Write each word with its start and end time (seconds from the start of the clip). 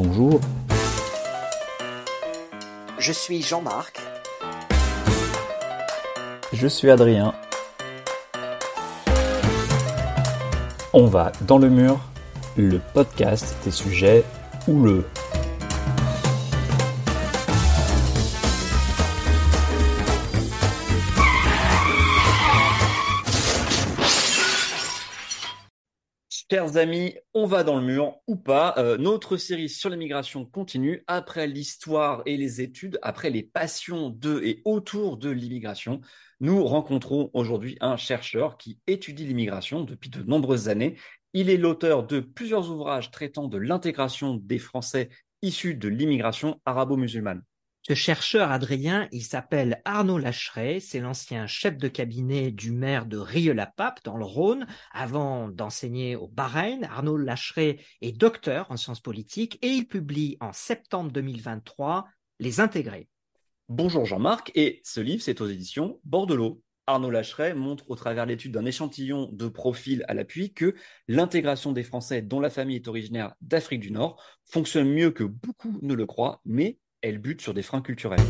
Bonjour. 0.00 0.40
Je 3.00 3.10
suis 3.10 3.42
Jean-Marc. 3.42 3.98
Je 6.52 6.68
suis 6.68 6.88
Adrien. 6.88 7.34
On 10.92 11.06
va 11.06 11.32
dans 11.40 11.58
le 11.58 11.68
mur, 11.68 11.98
le 12.56 12.78
podcast 12.94 13.56
des 13.64 13.72
sujets 13.72 14.22
houleux. 14.68 15.04
Chers 26.58 26.76
amis, 26.76 27.14
on 27.34 27.46
va 27.46 27.62
dans 27.62 27.78
le 27.78 27.86
mur 27.86 28.16
ou 28.26 28.34
pas. 28.34 28.74
Euh, 28.78 28.98
notre 28.98 29.36
série 29.36 29.68
sur 29.68 29.90
l'immigration 29.90 30.44
continue 30.44 31.04
après 31.06 31.46
l'histoire 31.46 32.20
et 32.26 32.36
les 32.36 32.60
études, 32.60 32.98
après 33.00 33.30
les 33.30 33.44
passions 33.44 34.10
de 34.10 34.42
et 34.42 34.60
autour 34.64 35.18
de 35.18 35.30
l'immigration. 35.30 36.00
Nous 36.40 36.64
rencontrons 36.64 37.30
aujourd'hui 37.32 37.78
un 37.80 37.96
chercheur 37.96 38.56
qui 38.56 38.80
étudie 38.88 39.24
l'immigration 39.24 39.84
depuis 39.84 40.10
de 40.10 40.20
nombreuses 40.24 40.68
années. 40.68 40.96
Il 41.32 41.48
est 41.48 41.58
l'auteur 41.58 42.04
de 42.04 42.18
plusieurs 42.18 42.72
ouvrages 42.72 43.12
traitant 43.12 43.46
de 43.46 43.58
l'intégration 43.58 44.34
des 44.34 44.58
Français 44.58 45.10
issus 45.42 45.76
de 45.76 45.86
l'immigration 45.86 46.60
arabo-musulmane. 46.64 47.44
Ce 47.88 47.94
chercheur 47.94 48.52
Adrien, 48.52 49.08
il 49.12 49.24
s'appelle 49.24 49.80
Arnaud 49.86 50.18
Lacheret, 50.18 50.78
c'est 50.78 51.00
l'ancien 51.00 51.46
chef 51.46 51.78
de 51.78 51.88
cabinet 51.88 52.50
du 52.50 52.70
maire 52.70 53.06
de 53.06 53.16
Rieux-la-Pape 53.16 54.04
dans 54.04 54.18
le 54.18 54.26
Rhône. 54.26 54.66
Avant 54.92 55.48
d'enseigner 55.48 56.14
au 56.14 56.28
Bahreïn, 56.28 56.84
Arnaud 56.84 57.16
Lacheret 57.16 57.78
est 58.02 58.12
docteur 58.12 58.70
en 58.70 58.76
sciences 58.76 59.00
politiques 59.00 59.58
et 59.62 59.68
il 59.68 59.88
publie 59.88 60.36
en 60.40 60.52
septembre 60.52 61.10
2023 61.12 62.06
Les 62.40 62.60
Intégrés. 62.60 63.08
Bonjour 63.70 64.04
Jean-Marc, 64.04 64.52
et 64.54 64.82
ce 64.84 65.00
livre 65.00 65.22
c'est 65.22 65.40
aux 65.40 65.48
éditions 65.48 65.98
Bordelot. 66.04 66.60
Arnaud 66.86 67.10
Lacheret 67.10 67.54
montre 67.54 67.90
au 67.90 67.96
travers 67.96 68.26
l'étude 68.26 68.52
d'un 68.52 68.66
échantillon 68.66 69.30
de 69.32 69.48
profils 69.48 70.04
à 70.08 70.12
l'appui 70.12 70.52
que 70.52 70.74
l'intégration 71.06 71.72
des 71.72 71.84
Français 71.84 72.20
dont 72.20 72.40
la 72.40 72.50
famille 72.50 72.76
est 72.76 72.88
originaire 72.88 73.32
d'Afrique 73.40 73.80
du 73.80 73.92
Nord 73.92 74.22
fonctionne 74.44 74.90
mieux 74.90 75.10
que 75.10 75.24
beaucoup 75.24 75.78
ne 75.80 75.94
le 75.94 76.04
croient, 76.04 76.42
mais 76.44 76.76
elle 77.02 77.18
bute 77.18 77.40
sur 77.40 77.54
des 77.54 77.62
freins 77.62 77.82
culturels. 77.82 78.20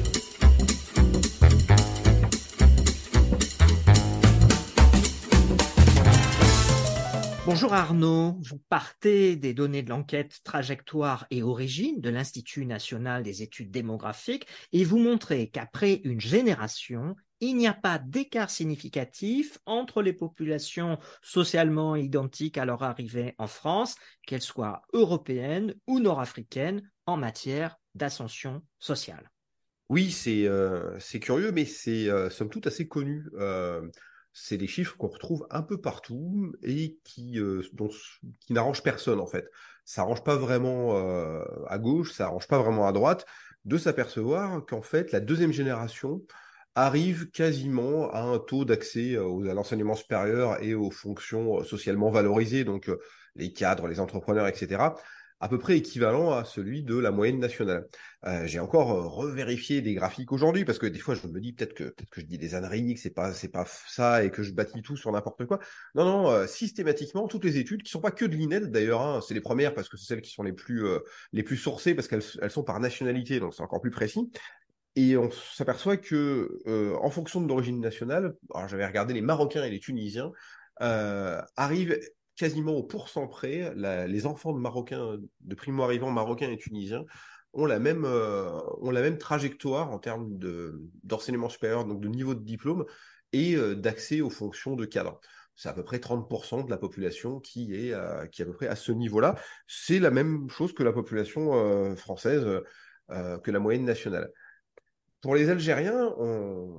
Bonjour 7.47 7.73
Arnaud, 7.73 8.37
vous 8.43 8.59
partez 8.69 9.35
des 9.37 9.55
données 9.55 9.83
de 9.83 9.89
l'enquête 9.89 10.41
Trajectoire 10.45 11.27
et 11.31 11.43
Origine 11.43 11.99
de 11.99 12.11
l'Institut 12.11 12.67
national 12.67 13.23
des 13.23 13.43
études 13.43 13.71
démographiques 13.71 14.47
et 14.73 14.85
vous 14.85 14.99
montrez 14.99 15.49
qu'après 15.49 16.03
une 16.05 16.21
génération, 16.21 17.17
il 17.41 17.57
n'y 17.57 17.67
a 17.67 17.73
pas 17.73 17.99
d'écart 17.99 18.51
significatif 18.51 19.57
entre 19.65 20.03
les 20.03 20.13
populations 20.13 20.99
socialement 21.23 21.97
identiques 21.97 22.59
à 22.59 22.67
leur 22.67 22.83
arrivée 22.83 23.35
en 23.39 23.47
France, 23.47 23.97
qu'elles 24.27 24.43
soient 24.43 24.83
européennes 24.93 25.75
ou 25.87 26.01
nord-africaines, 26.01 26.83
en 27.07 27.17
matière 27.17 27.78
d'ascension 27.95 28.63
sociale. 28.79 29.31
Oui, 29.89 30.11
c'est 30.11 30.47
euh, 30.47 30.99
curieux, 31.21 31.51
mais 31.51 31.65
c'est 31.65 32.11
euh, 32.11 32.29
somme 32.29 32.51
toute 32.51 32.67
assez 32.67 32.87
connu. 32.87 33.27
Euh, 33.39 33.89
c'est 34.35 34.59
des 34.59 34.67
chiffres 34.67 34.97
qu'on 34.99 35.09
retrouve 35.09 35.47
un 35.51 35.63
peu 35.63 35.81
partout 35.81 36.53
et 36.63 36.99
qui, 37.05 37.41
euh, 37.41 37.63
n'arrangent 38.51 38.83
personne 38.83 39.19
en 39.19 39.27
fait. 39.27 39.49
Ça 39.87 40.03
n'arrange 40.03 40.23
pas 40.23 40.37
vraiment 40.37 40.95
à 41.67 41.79
gauche, 41.79 42.13
ça 42.13 42.25
n'arrange 42.25 42.47
pas 42.47 42.59
vraiment 42.59 42.87
à 42.87 42.93
droite 42.93 43.25
de 43.65 43.79
s'apercevoir 43.79 44.65
qu'en 44.67 44.83
fait 44.83 45.13
la 45.13 45.21
deuxième 45.21 45.51
génération 45.51 46.23
arrive 46.75 47.31
quasiment 47.31 48.11
à 48.11 48.21
un 48.21 48.39
taux 48.39 48.67
d'accès 48.67 49.17
à 49.17 49.55
l'enseignement 49.55 49.95
supérieur 49.95 50.63
et 50.63 50.75
aux 50.75 50.91
fonctions 50.91 51.65
socialement 51.65 52.11
valorisées, 52.11 52.65
donc 52.65 52.91
les 53.35 53.55
cadres, 53.55 53.89
les 53.89 53.99
entrepreneurs, 53.99 54.47
etc., 54.47 54.91
à 55.41 55.49
peu 55.49 55.59
près 55.59 55.77
équivalent 55.77 56.33
à 56.33 56.45
celui 56.45 56.83
de 56.83 56.97
la 56.97 57.11
moyenne 57.11 57.39
nationale. 57.39 57.87
Euh, 58.27 58.47
j'ai 58.47 58.59
encore 58.59 58.91
euh, 58.93 59.07
revérifié 59.07 59.81
des 59.81 59.95
graphiques 59.95 60.33
aujourd'hui 60.33 60.65
parce 60.65 60.79
que 60.79 60.87
des 60.87 60.99
fois 60.99 61.15
je 61.15 61.27
me 61.29 61.41
dis 61.41 61.53
peut-être 61.53 61.75
que 61.75 61.85
peut-être 61.85 62.11
que 62.11 62.21
je 62.21 62.27
dis 62.27 62.39
des 62.39 62.55
âneries, 62.55 62.95
que 62.95 63.01
c'est 63.01 63.11
pas 63.11 63.33
c'est 63.33 63.49
pas 63.49 63.65
ça 63.65 64.25
et 64.25 64.31
que 64.31 64.43
je 64.43 64.53
bâtis 64.53 64.83
tout 64.83 64.97
sur 64.97 65.13
n'importe 65.13 65.47
quoi. 65.47 65.61
Non 65.95 66.05
non, 66.05 66.31
euh, 66.31 66.47
systématiquement 66.47 67.29
toutes 67.29 67.45
les 67.45 67.59
études 67.59 67.83
qui 67.83 67.91
sont 67.91 68.01
pas 68.01 68.11
que 68.11 68.25
de 68.25 68.35
l'INED 68.35 68.71
d'ailleurs, 68.73 69.01
hein, 69.03 69.21
c'est 69.27 69.35
les 69.35 69.41
premières 69.41 69.75
parce 69.75 69.89
que 69.89 69.97
c'est 69.97 70.07
celles 70.07 70.23
qui 70.23 70.33
sont 70.33 70.43
les 70.43 70.53
plus 70.53 70.85
les 71.33 71.43
plus 71.43 71.57
sourcées 71.57 71.95
parce 71.95 72.09
qu'elles 72.09 72.25
elles 72.43 72.51
sont 72.51 72.65
par 72.65 72.81
nationalité 72.81 73.39
donc 73.39 73.55
c'est 73.55 73.63
encore 73.63 73.81
plus 73.81 73.91
précis. 73.91 74.31
Et 74.97 75.17
on 75.17 75.31
s'aperçoit 75.31 75.97
que 75.97 76.61
en 77.01 77.11
fonction 77.11 77.41
de 77.41 77.47
l'origine 77.47 77.81
nationale, 77.81 78.35
j'avais 78.67 78.87
regardé 78.87 79.15
les 79.15 79.21
Marocains 79.21 79.63
et 79.63 79.71
les 79.71 79.79
Tunisiens 79.79 80.33
arrivent 80.81 82.01
quasiment 82.39 82.73
au 82.73 82.83
pourcent 82.83 83.27
près, 83.27 83.75
les 83.75 84.27
enfants 84.27 84.53
de 84.53 84.61
Marocains, 84.61 85.19
de 85.41 85.55
primo-arrivants 85.55 86.11
marocains 86.11 86.51
et 86.51 86.57
tunisiens 86.57 87.05
ont 87.53 87.67
la 87.67 87.79
même, 87.79 88.05
euh, 88.05 89.17
trajectoire 89.19 89.91
en 89.91 89.99
termes 89.99 90.39
d'enseignement 91.03 91.49
supérieur, 91.49 91.85
donc 91.85 92.01
de 92.01 92.09
niveau 92.09 92.35
de 92.35 92.45
diplôme 92.45 92.85
et 93.33 93.57
euh, 93.57 93.75
d'accès 93.75 94.21
aux 94.21 94.31
fonctions 94.31 94.77
de 94.77 94.85
cadre. 94.85 95.21
C'est 95.57 95.69
à 95.69 95.73
peu 95.73 95.83
près 95.83 95.99
30% 95.99 96.65
de 96.65 96.71
la 96.71 96.79
population 96.79 97.41
qui 97.41 97.75
est, 97.75 97.93
euh, 97.93 98.23
à 98.23 98.45
peu 98.45 98.53
près 98.53 98.69
à 98.69 98.77
ce 98.77 98.93
niveau-là. 98.93 99.35
C'est 99.67 99.99
la 99.99 100.13
même 100.13 100.49
chose 100.49 100.73
que 100.73 100.85
la 100.85 100.93
population 100.93 101.97
française, 101.97 102.47
que 103.09 103.51
la 103.51 103.59
moyenne 103.59 103.85
nationale. 103.85 104.31
Pour 105.21 105.35
les 105.35 105.51
Algériens, 105.51 106.15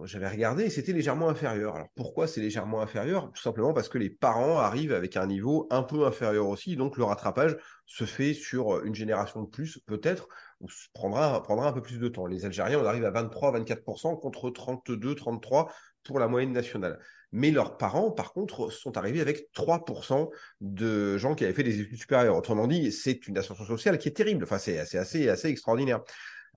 j'avais 0.05 0.29
regardé 0.29 0.69
c'était 0.69 0.93
légèrement 0.93 1.27
inférieur. 1.27 1.75
Alors 1.75 1.89
pourquoi 1.95 2.25
c'est 2.25 2.39
légèrement 2.39 2.81
inférieur? 2.81 3.31
Tout 3.33 3.41
simplement 3.41 3.73
parce 3.73 3.89
que 3.89 3.97
les 3.97 4.09
parents 4.09 4.59
arrivent 4.59 4.93
avec 4.93 5.17
un 5.17 5.27
niveau 5.27 5.67
un 5.71 5.83
peu 5.83 6.05
inférieur 6.05 6.47
aussi, 6.47 6.77
donc 6.77 6.95
le 6.95 7.03
rattrapage 7.03 7.57
se 7.85 8.05
fait 8.05 8.33
sur 8.33 8.85
une 8.85 8.95
génération 8.95 9.43
de 9.43 9.49
plus, 9.49 9.79
peut-être, 9.85 10.29
ou 10.61 10.67
prendra, 10.93 11.43
prendra 11.43 11.67
un 11.67 11.73
peu 11.73 11.81
plus 11.81 11.99
de 11.99 12.07
temps. 12.07 12.27
Les 12.27 12.45
Algériens, 12.45 12.79
on 12.79 12.85
arrive 12.85 13.03
à 13.03 13.11
23-24% 13.11 14.17
contre 14.21 14.49
32-33% 14.49 15.67
pour 16.03 16.19
la 16.19 16.29
moyenne 16.29 16.53
nationale. 16.53 16.99
Mais 17.31 17.51
leurs 17.51 17.77
parents, 17.77 18.09
par 18.09 18.31
contre, 18.31 18.71
sont 18.71 18.97
arrivés 18.97 19.21
avec 19.21 19.51
3% 19.53 20.29
de 20.61 21.17
gens 21.17 21.35
qui 21.35 21.43
avaient 21.43 21.53
fait 21.53 21.63
des 21.63 21.81
études 21.81 21.99
supérieures. 21.99 22.37
Autrement 22.37 22.67
dit, 22.67 22.91
c'est 22.91 23.27
une 23.27 23.37
ascension 23.37 23.65
sociale 23.65 23.97
qui 23.97 24.07
est 24.07 24.13
terrible. 24.13 24.45
Enfin, 24.45 24.57
c'est 24.57 24.79
assez, 24.79 25.29
assez 25.29 25.49
extraordinaire. 25.49 25.99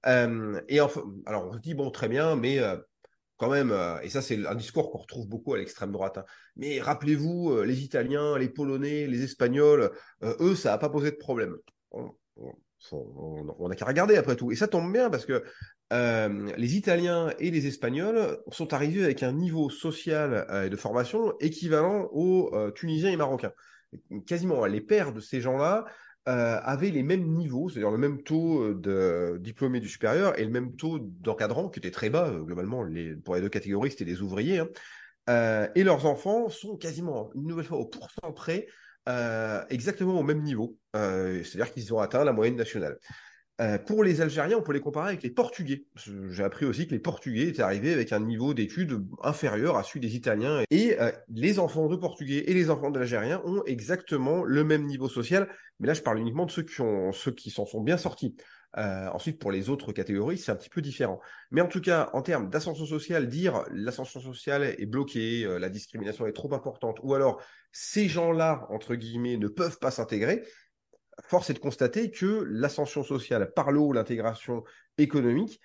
Euh, 0.07 0.61
et 0.69 0.81
enfin, 0.81 1.03
alors 1.27 1.47
on 1.49 1.53
se 1.53 1.59
dit 1.59 1.75
bon 1.75 1.91
très 1.91 2.09
bien, 2.09 2.37
mais 2.37 2.59
euh, 2.59 2.77
quand 3.37 3.51
même, 3.51 3.71
euh, 3.71 4.01
et 4.01 4.09
ça 4.09 4.23
c'est 4.23 4.47
un 4.47 4.55
discours 4.55 4.91
qu'on 4.91 4.99
retrouve 4.99 5.29
beaucoup 5.29 5.55
à 5.55 5.59
l'extrême 5.59 5.93
droite. 5.93 6.19
Hein, 6.19 6.25
mais 6.57 6.81
rappelez-vous, 6.81 7.63
les 7.63 7.83
Italiens, 7.83 8.39
les 8.39 8.49
Polonais, 8.49 9.07
les 9.07 9.23
Espagnols, 9.23 9.91
eux 10.23 10.55
ça 10.55 10.71
n'a 10.71 10.79
pas 10.79 10.89
posé 10.89 11.11
de 11.11 11.17
problème. 11.17 11.57
On, 11.91 13.69
n'a 13.69 13.77
qu'à 13.77 13.85
regarder 13.85 14.17
après 14.17 14.35
tout. 14.35 14.51
Et 14.51 14.57
ça 14.57 14.67
tombe 14.67 14.93
bien 14.93 15.09
parce 15.09 15.25
que 15.25 15.45
les 15.91 16.77
Italiens 16.77 17.33
et 17.39 17.51
les 17.51 17.67
Espagnols 17.67 18.39
sont 18.51 18.75
arrivés 18.75 19.05
avec 19.05 19.23
un 19.23 19.33
niveau 19.33 19.71
social 19.71 20.47
et 20.65 20.71
de 20.71 20.77
formation 20.77 21.35
équivalent 21.39 22.09
aux 22.13 22.51
Tunisiens 22.75 23.11
et 23.11 23.17
Marocains. 23.17 23.53
Quasiment 24.27 24.65
les 24.67 24.81
pères 24.81 25.13
de 25.13 25.21
ces 25.21 25.41
gens-là 25.41 25.85
euh, 26.29 26.61
avaient 26.63 26.91
les 26.91 27.03
mêmes 27.03 27.27
niveaux, 27.27 27.69
c'est-à-dire 27.69 27.91
le 27.91 27.99
même 27.99 28.23
taux 28.23 28.63
euh, 28.63 28.75
de 28.75 29.39
diplômés 29.39 29.81
du 29.81 29.89
supérieur 29.89 30.39
et 30.39 30.45
le 30.45 30.51
même 30.51 30.77
taux 30.77 31.01
d'encadrants 31.01 31.69
qui 31.69 31.81
était 31.81 31.91
très 31.91 32.11
bas, 32.11 32.29
euh, 32.29 32.43
globalement, 32.45 32.85
les, 32.85 33.17
pour 33.17 33.35
les 33.35 33.41
deux 33.41 33.49
catégories, 33.49 33.91
c'était 33.91 34.05
les 34.05 34.23
ouvriers. 34.23 34.61
Hein. 34.61 35.69
et 35.75 35.83
leurs 35.83 36.07
enfants 36.07 36.49
sont 36.49 36.77
quasiment, 36.77 37.31
une 37.35 37.49
nouvelle 37.49 37.65
fois, 37.65 37.79
au 37.79 37.87
pourcent 37.87 38.33
près, 38.35 38.69
exactement 39.69 40.21
au 40.21 40.23
même 40.23 40.43
niveau. 40.43 40.79
c'est-à-dire 40.95 41.73
qu'ils 41.73 41.93
ont 41.93 41.99
atteint 41.99 42.25
la 42.25 42.33
moyenne 42.33 42.57
nationale. 42.57 42.99
Euh, 43.61 43.79
pour 43.79 44.03
les 44.03 44.21
Algériens, 44.21 44.57
on 44.57 44.63
peut 44.63 44.73
les 44.73 44.81
comparer 44.81 45.11
avec 45.11 45.23
les 45.23 45.31
Portugais. 45.31 45.85
J'ai 45.97 46.43
appris 46.43 46.65
aussi 46.65 46.87
que 46.87 46.93
les 46.93 46.99
Portugais 46.99 47.49
étaient 47.49 47.63
arrivés 47.63 47.93
avec 47.93 48.13
un 48.13 48.21
niveau 48.21 48.55
d'études 48.55 49.05
inférieur 49.23 49.77
à 49.77 49.83
celui 49.83 50.01
des 50.01 50.17
Italiens. 50.17 50.63
Et 50.71 50.99
euh, 51.01 51.13
les 51.29 51.59
enfants 51.59 51.89
de 51.89 51.97
Portugais 51.97 52.45
et 52.47 52.55
les 52.55 52.71
enfants 52.71 52.91
d'Algériens 52.91 53.43
ont 53.45 53.63
exactement 53.67 54.43
le 54.43 54.65
même 54.65 54.87
niveau 54.87 55.09
social. 55.09 55.49
Mais 55.81 55.87
là, 55.87 55.95
je 55.95 56.01
parle 56.01 56.19
uniquement 56.19 56.47
de 56.47 56.51
ceux 56.51 56.63
qui, 56.63 56.81
ont, 56.81 57.13
ceux 57.13 57.33
qui 57.33 57.51
s'en 57.51 57.67
sont 57.67 57.83
bien 57.83 57.99
sortis. 57.99 58.35
Euh, 58.79 59.09
ensuite, 59.09 59.39
pour 59.39 59.53
les 59.53 59.69
autres 59.69 59.93
catégories, 59.93 60.39
c'est 60.39 60.51
un 60.51 60.57
petit 60.57 60.71
peu 60.71 60.81
différent. 60.81 61.21
Mais 61.51 61.61
en 61.61 61.69
tout 61.69 61.83
cas, 61.83 62.09
en 62.15 62.23
termes 62.23 62.49
d'ascension 62.49 62.87
sociale, 62.87 63.29
dire 63.29 63.65
l'ascension 63.71 64.21
sociale 64.21 64.63
est 64.65 64.87
bloquée, 64.87 65.47
la 65.61 65.69
discrimination 65.69 66.27
est 66.27 66.33
trop 66.33 66.55
importante, 66.55 66.99
ou 67.03 67.13
alors 67.13 67.43
ces 67.71 68.09
gens-là, 68.09 68.67
entre 68.71 68.95
guillemets, 68.95 69.37
ne 69.37 69.49
peuvent 69.49 69.79
pas 69.79 69.91
s'intégrer, 69.91 70.43
force 71.23 71.51
est 71.51 71.55
de 71.55 71.59
constater 71.59 72.11
que 72.11 72.45
l'ascension 72.49 73.03
sociale 73.03 73.53
par 73.55 73.73
l'eau, 73.73 73.93
l'intégration 73.93 74.65
économique, 74.99 75.61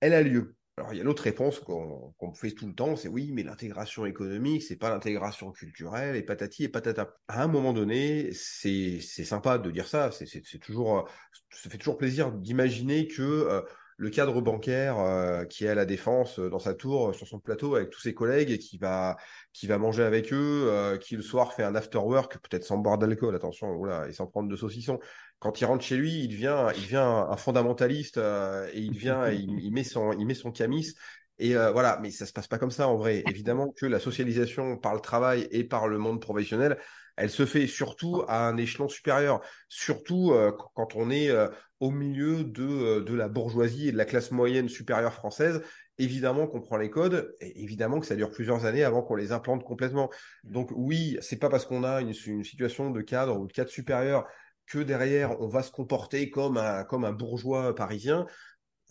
elle 0.00 0.12
a 0.12 0.22
lieu. 0.22 0.56
Alors 0.78 0.92
il 0.92 0.98
y 0.98 1.00
a 1.00 1.04
l'autre 1.04 1.22
réponse 1.22 1.58
qu'on 1.60 2.12
me 2.20 2.34
fait 2.34 2.50
tout 2.50 2.66
le 2.66 2.74
temps, 2.74 2.96
c'est 2.96 3.08
oui, 3.08 3.30
mais 3.32 3.42
l'intégration 3.42 4.04
économique, 4.04 4.62
c'est 4.62 4.76
pas 4.76 4.90
l'intégration 4.90 5.50
culturelle 5.50 6.16
et 6.16 6.22
patati 6.22 6.64
et 6.64 6.68
patata. 6.68 7.14
À 7.28 7.42
un 7.42 7.46
moment 7.46 7.72
donné, 7.72 8.30
c'est 8.34 9.00
sympa 9.00 9.56
de 9.56 9.70
dire 9.70 9.88
ça, 9.88 10.10
c'est 10.10 10.58
toujours, 10.58 11.08
ça 11.50 11.70
fait 11.70 11.78
toujours 11.78 11.96
plaisir 11.96 12.30
d'imaginer 12.30 13.08
que 13.08 13.22
euh, 13.22 13.62
le 13.98 14.10
cadre 14.10 14.40
bancaire 14.42 14.98
euh, 14.98 15.44
qui 15.44 15.64
est 15.64 15.68
à 15.68 15.74
la 15.74 15.86
défense 15.86 16.38
euh, 16.38 16.50
dans 16.50 16.58
sa 16.58 16.74
tour, 16.74 17.08
euh, 17.08 17.12
sur 17.12 17.26
son 17.26 17.38
plateau 17.40 17.76
avec 17.76 17.90
tous 17.90 18.00
ses 18.00 18.14
collègues 18.14 18.50
et 18.50 18.58
qui 18.58 18.78
va 18.78 19.16
qui 19.52 19.66
va 19.66 19.78
manger 19.78 20.02
avec 20.02 20.32
eux, 20.32 20.66
euh, 20.68 20.98
qui 20.98 21.16
le 21.16 21.22
soir 21.22 21.54
fait 21.54 21.62
un 21.62 21.74
after 21.74 21.98
work, 21.98 22.38
peut-être 22.38 22.64
sans 22.64 22.76
boire 22.78 22.98
d'alcool, 22.98 23.34
attention, 23.34 23.70
oula, 23.74 24.06
et 24.08 24.12
sans 24.12 24.26
prendre 24.26 24.48
de 24.50 24.56
saucisson. 24.56 24.98
Quand 25.38 25.60
il 25.60 25.64
rentre 25.64 25.84
chez 25.84 25.96
lui, 25.96 26.24
il 26.24 26.28
devient 26.28 26.68
il 26.76 26.82
devient 26.82 26.96
un, 26.96 27.28
un 27.30 27.36
fondamentaliste 27.36 28.18
euh, 28.18 28.68
et 28.72 28.80
il 28.80 28.96
vient 28.96 29.28
il, 29.30 29.60
il 29.60 29.72
met 29.72 29.84
son 29.84 30.12
il 30.12 30.26
met 30.26 30.34
son 30.34 30.52
camis 30.52 30.92
et 31.38 31.56
euh, 31.56 31.70
voilà, 31.70 31.98
mais 32.00 32.10
ça 32.10 32.26
se 32.26 32.32
passe 32.32 32.48
pas 32.48 32.58
comme 32.58 32.70
ça 32.70 32.88
en 32.88 32.96
vrai. 32.96 33.22
Évidemment 33.28 33.70
que 33.76 33.86
la 33.86 34.00
socialisation 34.00 34.76
par 34.78 34.94
le 34.94 35.00
travail 35.00 35.46
et 35.50 35.64
par 35.64 35.88
le 35.88 35.98
monde 35.98 36.20
professionnel, 36.20 36.78
elle 37.16 37.30
se 37.30 37.46
fait 37.46 37.66
surtout 37.66 38.22
à 38.28 38.46
un 38.46 38.56
échelon 38.56 38.88
supérieur, 38.88 39.40
surtout 39.68 40.32
euh, 40.32 40.52
quand 40.74 40.96
on 40.96 41.10
est 41.10 41.30
euh, 41.30 41.48
au 41.80 41.90
milieu 41.90 42.44
de, 42.44 42.66
euh, 42.66 43.04
de 43.04 43.14
la 43.14 43.28
bourgeoisie 43.28 43.88
et 43.88 43.92
de 43.92 43.96
la 43.96 44.04
classe 44.04 44.30
moyenne 44.30 44.68
supérieure 44.68 45.14
française. 45.14 45.62
Évidemment 45.98 46.46
qu'on 46.46 46.60
prend 46.60 46.76
les 46.76 46.90
codes, 46.90 47.34
et 47.40 47.62
évidemment 47.62 48.00
que 48.00 48.06
ça 48.06 48.16
dure 48.16 48.30
plusieurs 48.30 48.66
années 48.66 48.84
avant 48.84 49.02
qu'on 49.02 49.14
les 49.14 49.32
implante 49.32 49.64
complètement. 49.64 50.10
Donc 50.44 50.70
oui, 50.74 51.16
c'est 51.22 51.38
pas 51.38 51.48
parce 51.48 51.64
qu'on 51.64 51.84
a 51.84 52.02
une, 52.02 52.12
une 52.26 52.44
situation 52.44 52.90
de 52.90 53.00
cadre 53.00 53.38
ou 53.38 53.46
de 53.46 53.52
cadre 53.52 53.70
supérieur 53.70 54.26
que 54.66 54.78
derrière 54.78 55.40
on 55.40 55.48
va 55.48 55.62
se 55.62 55.70
comporter 55.70 56.28
comme 56.28 56.58
un, 56.58 56.84
comme 56.84 57.04
un 57.04 57.12
bourgeois 57.12 57.74
parisien, 57.74 58.26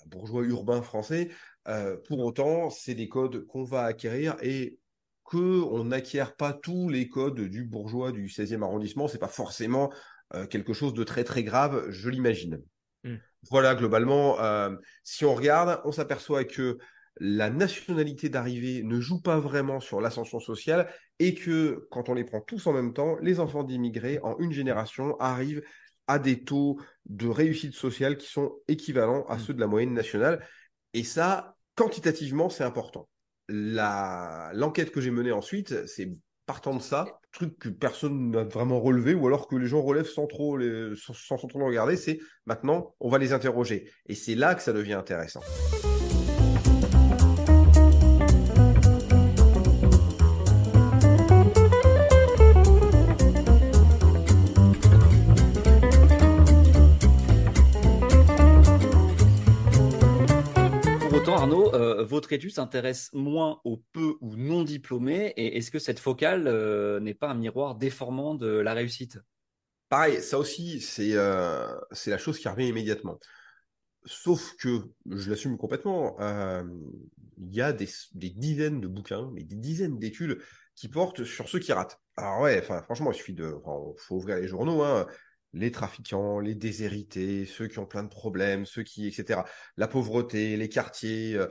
un 0.03 0.07
bourgeois 0.07 0.43
urbain 0.45 0.81
français. 0.81 1.29
Euh, 1.67 1.97
pour 2.07 2.19
autant, 2.19 2.69
c'est 2.69 2.95
des 2.95 3.07
codes 3.07 3.45
qu'on 3.47 3.63
va 3.63 3.83
acquérir 3.83 4.35
et 4.41 4.79
que 5.25 5.63
on 5.63 5.85
n'acquiert 5.85 6.35
pas 6.35 6.53
tous 6.53 6.89
les 6.89 7.09
codes 7.09 7.41
du 7.41 7.63
bourgeois 7.63 8.11
du 8.11 8.27
16e 8.27 8.63
arrondissement, 8.63 9.07
c'est 9.07 9.17
pas 9.17 9.27
forcément 9.27 9.91
euh, 10.33 10.45
quelque 10.45 10.73
chose 10.73 10.93
de 10.93 11.03
très 11.03 11.23
très 11.23 11.43
grave, 11.43 11.89
je 11.89 12.09
l'imagine. 12.09 12.61
Mm. 13.03 13.15
Voilà, 13.49 13.75
globalement, 13.75 14.39
euh, 14.39 14.75
si 15.03 15.25
on 15.25 15.35
regarde, 15.35 15.81
on 15.85 15.91
s'aperçoit 15.91 16.45
que 16.45 16.77
la 17.19 17.49
nationalité 17.49 18.29
d'arrivée 18.29 18.83
ne 18.83 18.99
joue 18.99 19.21
pas 19.21 19.39
vraiment 19.39 19.79
sur 19.79 20.01
l'ascension 20.01 20.39
sociale 20.39 20.91
et 21.19 21.33
que 21.33 21.87
quand 21.89 22.09
on 22.09 22.13
les 22.13 22.25
prend 22.25 22.41
tous 22.41 22.67
en 22.67 22.73
même 22.73 22.93
temps, 22.93 23.17
les 23.21 23.39
enfants 23.39 23.63
d'immigrés 23.63 24.19
en 24.21 24.37
une 24.39 24.51
génération 24.51 25.17
arrivent 25.19 25.63
à 26.07 26.19
des 26.19 26.43
taux 26.43 26.77
de 27.05 27.27
réussite 27.27 27.73
sociale 27.73 28.17
qui 28.17 28.27
sont 28.27 28.53
équivalents 28.67 29.25
à 29.27 29.37
Mm. 29.37 29.39
ceux 29.39 29.53
de 29.53 29.59
la 29.59 29.67
moyenne 29.67 29.93
nationale. 29.93 30.45
Et 30.93 31.03
ça, 31.03 31.55
quantitativement, 31.75 32.49
c'est 32.49 32.63
important 32.63 33.07
l'enquête 33.49 34.91
que 34.91 35.01
j'ai 35.01 35.11
menée 35.11 35.31
ensuite, 35.31 35.87
c'est 35.87 36.11
partant 36.45 36.75
de 36.75 36.81
ça, 36.81 37.05
truc 37.31 37.57
que 37.57 37.69
personne 37.69 38.31
n'a 38.31 38.43
vraiment 38.43 38.79
relevé, 38.79 39.13
ou 39.13 39.27
alors 39.27 39.47
que 39.47 39.55
les 39.55 39.67
gens 39.67 39.81
relèvent 39.81 40.09
sans 40.09 40.27
trop 40.27 40.57
les, 40.57 40.95
sans, 40.95 41.13
sans 41.13 41.37
trop 41.37 41.65
regarder, 41.65 41.97
c'est 41.97 42.19
maintenant 42.45 42.95
on 42.99 43.09
va 43.09 43.17
les 43.17 43.33
interroger. 43.33 43.89
Et 44.05 44.15
c'est 44.15 44.35
là 44.35 44.55
que 44.55 44.61
ça 44.61 44.73
devient 44.73 44.93
intéressant. 44.93 45.41
Arnaud, 61.45 61.75
euh, 61.75 62.03
votre 62.03 62.33
étude 62.33 62.51
s'intéresse 62.51 63.11
moins 63.13 63.61
aux 63.65 63.77
peu 63.93 64.15
ou 64.19 64.35
non 64.35 64.63
diplômés. 64.63 65.31
Et 65.37 65.57
est-ce 65.57 65.69
que 65.69 65.77
cette 65.77 65.99
focale 65.99 66.47
euh, 66.47 66.99
n'est 66.99 67.13
pas 67.13 67.29
un 67.29 67.35
miroir 67.35 67.75
déformant 67.75 68.33
de 68.33 68.47
la 68.47 68.73
réussite? 68.73 69.19
Pareil, 69.89 70.23
ça 70.23 70.39
aussi, 70.39 70.81
c'est 70.81 71.11
euh, 71.13 71.67
c'est 71.91 72.09
la 72.09 72.17
chose 72.17 72.39
qui 72.39 72.47
revient 72.47 72.67
immédiatement. 72.67 73.19
Sauf 74.05 74.55
que, 74.57 74.89
je 75.05 75.29
l'assume 75.29 75.57
complètement, 75.57 76.15
il 77.37 77.53
y 77.53 77.61
a 77.61 77.73
des, 77.73 77.87
dizaines 78.13 78.81
de 78.81 78.87
bouquins, 78.87 79.29
mais 79.33 79.43
des 79.43 79.55
dizaines 79.55 79.99
d'études 79.99 80.39
qui 80.75 80.89
portent 80.89 81.23
sur 81.23 81.47
ceux 81.47 81.59
qui 81.59 81.73
ratent. 81.73 81.99
Alors 82.15 82.41
ouais, 82.41 82.61
franchement, 82.61 83.11
il 83.11 83.15
suffit 83.15 83.33
de, 83.33 83.55
faut 83.97 84.15
ouvrir 84.15 84.37
les 84.37 84.47
journaux, 84.47 84.83
hein, 84.83 85.07
les 85.55 85.71
trafiquants, 85.71 86.39
les 86.39 86.53
déshérités, 86.55 87.45
ceux 87.45 87.67
qui 87.67 87.79
ont 87.79 87.85
plein 87.85 88.03
de 88.03 88.09
problèmes, 88.09 88.65
ceux 88.65 88.83
qui, 88.83 89.07
etc. 89.07 89.41
La 89.77 89.87
pauvreté, 89.87 90.57
les 90.57 90.69
quartiers, 90.69 91.35
euh, 91.35 91.47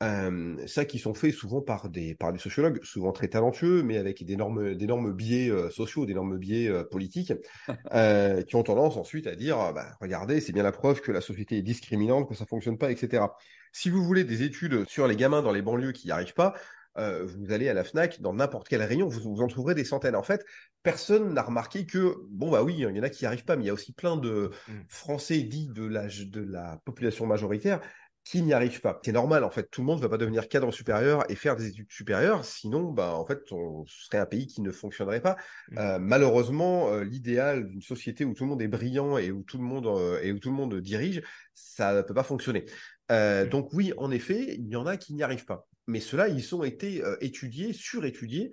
euh, 0.00 0.64
ça 0.68 0.84
qui 0.84 1.00
sont 1.00 1.12
faits 1.12 1.34
souvent 1.34 1.60
par 1.60 1.88
des 1.88 2.14
par 2.14 2.32
des 2.32 2.38
sociologues, 2.38 2.78
souvent 2.84 3.10
très 3.10 3.26
talentueux, 3.26 3.82
mais 3.82 3.96
avec 3.96 4.24
d'énormes 4.24 4.74
d'énormes 4.76 5.12
biais 5.12 5.50
euh, 5.50 5.70
sociaux, 5.70 6.06
d'énormes 6.06 6.38
biais 6.38 6.68
euh, 6.68 6.84
politiques, 6.84 7.32
qui 8.46 8.56
ont 8.56 8.62
tendance 8.62 8.96
ensuite 8.96 9.26
à 9.26 9.34
dire, 9.34 9.58
ah, 9.58 9.72
bah, 9.72 9.96
regardez, 10.00 10.40
c'est 10.40 10.52
bien 10.52 10.62
la 10.62 10.70
preuve 10.70 11.00
que 11.00 11.10
la 11.10 11.20
société 11.20 11.58
est 11.58 11.62
discriminante, 11.62 12.28
que 12.28 12.36
ça 12.36 12.46
fonctionne 12.46 12.78
pas, 12.78 12.92
etc. 12.92 13.24
Si 13.72 13.90
vous 13.90 14.04
voulez 14.04 14.22
des 14.22 14.42
études 14.42 14.88
sur 14.88 15.08
les 15.08 15.16
gamins 15.16 15.42
dans 15.42 15.52
les 15.52 15.62
banlieues 15.62 15.92
qui 15.92 16.06
n'y 16.06 16.12
arrivent 16.12 16.34
pas, 16.34 16.54
euh, 16.96 17.26
vous 17.26 17.52
allez 17.52 17.68
à 17.68 17.74
la 17.74 17.84
Fnac, 17.84 18.20
dans 18.20 18.32
n'importe 18.32 18.68
quel 18.68 18.82
rayon, 18.82 19.08
vous, 19.08 19.34
vous 19.34 19.42
en 19.42 19.48
trouverez 19.48 19.74
des 19.74 19.84
centaines. 19.84 20.16
En 20.16 20.22
fait, 20.22 20.44
personne 20.82 21.34
n'a 21.34 21.42
remarqué 21.42 21.86
que, 21.86 22.16
bon 22.30 22.50
bah 22.50 22.62
oui, 22.62 22.74
il 22.78 22.80
y 22.80 23.00
en 23.00 23.02
a 23.02 23.10
qui 23.10 23.24
n'y 23.24 23.26
arrivent 23.26 23.44
pas, 23.44 23.56
mais 23.56 23.64
il 23.64 23.66
y 23.66 23.70
a 23.70 23.74
aussi 23.74 23.92
plein 23.92 24.16
de 24.16 24.50
Mm. 24.68 24.80
Français 24.88 25.42
dits 25.42 25.68
de 25.68 25.84
la, 25.84 26.06
de 26.06 26.40
la 26.40 26.80
population 26.84 27.26
majoritaire 27.26 27.80
qui 28.24 28.42
n'y 28.42 28.52
arrivent 28.52 28.82
pas. 28.82 29.00
C'est 29.02 29.12
normal, 29.12 29.42
en 29.42 29.50
fait, 29.50 29.70
tout 29.70 29.80
le 29.80 29.86
monde 29.86 29.98
ne 29.98 30.02
va 30.02 30.10
pas 30.10 30.18
devenir 30.18 30.48
cadre 30.48 30.70
supérieur 30.70 31.24
et 31.30 31.34
faire 31.34 31.56
des 31.56 31.68
études 31.68 31.90
supérieures, 31.90 32.44
sinon, 32.44 32.92
bah, 32.92 33.14
en 33.14 33.24
fait, 33.24 33.40
on 33.52 33.86
serait 33.86 34.18
un 34.18 34.26
pays 34.26 34.46
qui 34.46 34.60
ne 34.60 34.70
fonctionnerait 34.70 35.22
pas. 35.22 35.36
Mm. 35.70 35.78
Euh, 35.78 35.98
malheureusement, 35.98 36.92
euh, 36.92 37.04
l'idéal 37.04 37.68
d'une 37.68 37.80
société 37.80 38.24
où 38.24 38.34
tout 38.34 38.44
le 38.44 38.50
monde 38.50 38.62
est 38.62 38.68
brillant 38.68 39.16
et 39.16 39.30
où 39.30 39.42
tout 39.42 39.58
le 39.58 39.64
monde 39.64 39.86
euh, 39.86 40.20
et 40.22 40.32
où 40.32 40.38
tout 40.38 40.50
le 40.50 40.56
monde 40.56 40.78
dirige, 40.80 41.22
ça 41.54 41.94
ne 41.94 42.02
peut 42.02 42.14
pas 42.14 42.24
fonctionner. 42.24 42.64
Mm. 43.10 43.48
donc 43.48 43.72
oui, 43.72 43.94
en 43.96 44.10
effet, 44.10 44.56
il 44.58 44.68
y 44.68 44.76
en 44.76 44.84
a 44.84 44.98
qui 44.98 45.14
n'y 45.14 45.22
arrivent 45.22 45.46
pas. 45.46 45.67
Mais 45.88 46.00
ceux-là, 46.00 46.28
ils 46.28 46.54
ont 46.54 46.62
été 46.62 47.02
euh, 47.02 47.16
étudiés, 47.20 47.72
surétudiés. 47.72 48.52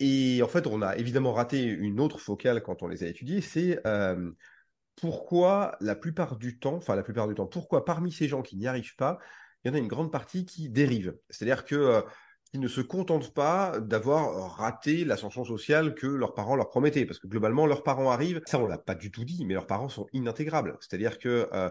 Et 0.00 0.42
en 0.42 0.48
fait, 0.48 0.66
on 0.66 0.82
a 0.82 0.96
évidemment 0.96 1.32
raté 1.32 1.62
une 1.62 2.00
autre 2.00 2.18
focale 2.18 2.62
quand 2.62 2.82
on 2.82 2.88
les 2.88 3.04
a 3.04 3.06
étudiés, 3.06 3.40
c'est 3.40 3.78
euh, 3.86 4.32
pourquoi 4.96 5.76
la 5.80 5.94
plupart 5.94 6.36
du 6.36 6.58
temps, 6.58 6.74
enfin 6.74 6.96
la 6.96 7.02
plupart 7.04 7.28
du 7.28 7.34
temps, 7.34 7.46
pourquoi 7.46 7.84
parmi 7.84 8.10
ces 8.10 8.26
gens 8.26 8.42
qui 8.42 8.56
n'y 8.56 8.66
arrivent 8.66 8.96
pas, 8.96 9.18
il 9.64 9.68
y 9.68 9.70
en 9.70 9.74
a 9.74 9.78
une 9.78 9.88
grande 9.88 10.10
partie 10.10 10.44
qui 10.44 10.68
dérive. 10.68 11.16
C'est-à-dire 11.30 11.64
que 11.64 11.76
euh, 11.76 12.02
ils 12.52 12.60
ne 12.60 12.68
se 12.68 12.80
contentent 12.80 13.34
pas 13.34 13.78
d'avoir 13.80 14.56
raté 14.56 15.04
l'ascension 15.04 15.44
sociale 15.44 15.94
que 15.94 16.06
leurs 16.06 16.34
parents 16.34 16.56
leur 16.56 16.70
promettaient, 16.70 17.04
parce 17.04 17.18
que 17.18 17.26
globalement 17.26 17.66
leurs 17.66 17.82
parents 17.82 18.10
arrivent, 18.10 18.40
ça 18.46 18.58
on 18.58 18.66
l'a 18.66 18.78
pas 18.78 18.94
du 18.94 19.10
tout 19.10 19.24
dit, 19.24 19.44
mais 19.44 19.54
leurs 19.54 19.66
parents 19.66 19.88
sont 19.88 20.06
inintégrables. 20.12 20.76
C'est-à-dire 20.80 21.18
que 21.18 21.48
euh, 21.52 21.70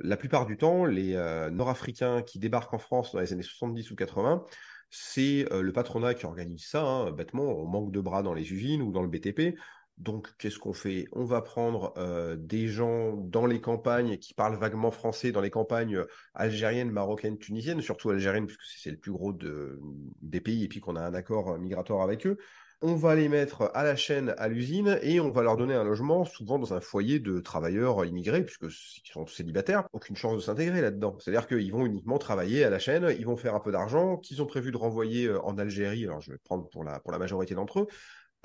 la 0.00 0.16
plupart 0.16 0.46
du 0.46 0.56
temps, 0.56 0.84
les 0.84 1.14
euh, 1.14 1.50
Nord-Africains 1.50 2.22
qui 2.22 2.38
débarquent 2.38 2.74
en 2.74 2.78
France 2.78 3.12
dans 3.12 3.20
les 3.20 3.32
années 3.32 3.42
70 3.42 3.90
ou 3.90 3.96
80, 3.96 4.44
c'est 4.90 5.50
euh, 5.52 5.62
le 5.62 5.72
patronat 5.72 6.14
qui 6.14 6.26
organise 6.26 6.66
ça. 6.66 6.82
hein, 6.84 7.10
bêtement, 7.12 7.44
on 7.44 7.66
manque 7.66 7.92
de 7.92 8.00
bras 8.00 8.22
dans 8.22 8.34
les 8.34 8.52
usines 8.52 8.82
ou 8.82 8.92
dans 8.92 9.02
le 9.02 9.08
BTP. 9.08 9.58
Donc, 9.98 10.30
qu'est-ce 10.38 10.58
qu'on 10.58 10.72
fait? 10.72 11.04
On 11.12 11.24
va 11.24 11.42
prendre 11.42 11.92
euh, 11.98 12.34
des 12.36 12.66
gens 12.66 13.12
dans 13.14 13.46
les 13.46 13.60
campagnes 13.60 14.16
qui 14.16 14.34
parlent 14.34 14.56
vaguement 14.56 14.90
français, 14.90 15.32
dans 15.32 15.42
les 15.42 15.50
campagnes 15.50 16.02
algériennes, 16.34 16.90
marocaines, 16.90 17.38
tunisiennes, 17.38 17.82
surtout 17.82 18.10
algériennes, 18.10 18.46
puisque 18.46 18.64
c'est 18.64 18.90
le 18.90 18.96
plus 18.96 19.12
gros 19.12 19.32
de, 19.32 19.78
des 20.22 20.40
pays, 20.40 20.64
et 20.64 20.68
puis 20.68 20.80
qu'on 20.80 20.96
a 20.96 21.02
un 21.02 21.14
accord 21.14 21.58
migratoire 21.58 22.02
avec 22.02 22.26
eux. 22.26 22.38
On 22.84 22.96
va 22.96 23.14
les 23.14 23.28
mettre 23.28 23.70
à 23.74 23.84
la 23.84 23.94
chaîne, 23.94 24.34
à 24.38 24.48
l'usine, 24.48 24.98
et 25.02 25.20
on 25.20 25.30
va 25.30 25.42
leur 25.42 25.56
donner 25.56 25.74
un 25.74 25.84
logement, 25.84 26.24
souvent 26.24 26.58
dans 26.58 26.74
un 26.74 26.80
foyer 26.80 27.20
de 27.20 27.38
travailleurs 27.38 28.04
immigrés, 28.04 28.44
puisque 28.44 28.64
ils 28.64 29.12
sont 29.12 29.24
célibataires, 29.24 29.84
aucune 29.92 30.16
chance 30.16 30.34
de 30.34 30.40
s'intégrer 30.40 30.80
là-dedans. 30.80 31.16
C'est-à-dire 31.20 31.46
qu'ils 31.46 31.70
vont 31.70 31.86
uniquement 31.86 32.18
travailler 32.18 32.64
à 32.64 32.70
la 32.70 32.80
chaîne, 32.80 33.14
ils 33.16 33.24
vont 33.24 33.36
faire 33.36 33.54
un 33.54 33.60
peu 33.60 33.70
d'argent, 33.70 34.16
qu'ils 34.16 34.42
ont 34.42 34.46
prévu 34.46 34.72
de 34.72 34.76
renvoyer 34.76 35.26
euh, 35.26 35.40
en 35.42 35.58
Algérie, 35.58 36.06
alors 36.06 36.20
je 36.20 36.32
vais 36.32 36.38
prendre 36.38 36.68
pour 36.70 36.82
la, 36.82 37.00
majorité 37.20 37.54
d'entre 37.54 37.82
eux, 37.82 37.86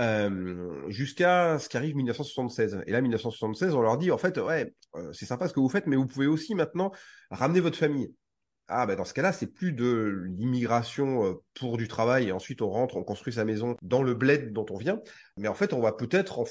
euh, 0.02 0.88
jusqu'à 0.88 1.58
ce 1.58 1.68
qu'arrive 1.68 1.96
1976. 1.96 2.84
Et 2.86 2.92
là, 2.92 3.02
1976, 3.02 3.74
on 3.74 3.82
leur 3.82 3.98
dit, 3.98 4.12
en 4.12 4.20
fait, 4.20 4.38
ouais, 4.38 4.72
euh, 4.98 5.12
c'est 5.14 5.26
sympa 5.26 5.48
ce 5.48 5.54
que 5.54 5.60
vous 5.60 5.70
faites, 5.70 5.88
mais 5.88 5.96
vous 5.96 6.06
pouvez 6.06 6.28
aussi 6.28 6.54
maintenant 6.54 6.92
ramener 7.32 7.60
votre 7.60 7.78
famille. 7.80 8.14
Ah, 8.70 8.86
ben 8.86 8.96
dans 8.96 9.06
ce 9.06 9.14
cas-là, 9.14 9.32
c'est 9.32 9.48
plus 9.48 9.72
de 9.72 10.26
l'immigration 10.38 11.42
pour 11.54 11.78
du 11.78 11.88
travail 11.88 12.28
et 12.28 12.32
ensuite 12.34 12.62
on 12.62 12.70
rentre, 12.70 12.98
on 12.98 13.04
construit 13.04 13.34
sa 13.34 13.46
maison 13.46 13.78
dans 13.82 14.04
le 14.04 14.14
bled 14.14 14.52
dont 14.52 14.66
on 14.70 14.78
vient. 14.78 15.02
Mais 15.38 15.48
en 15.48 15.54
fait, 15.54 15.72
on 15.72 15.80
va 15.80 15.94
peut-être 15.94 16.44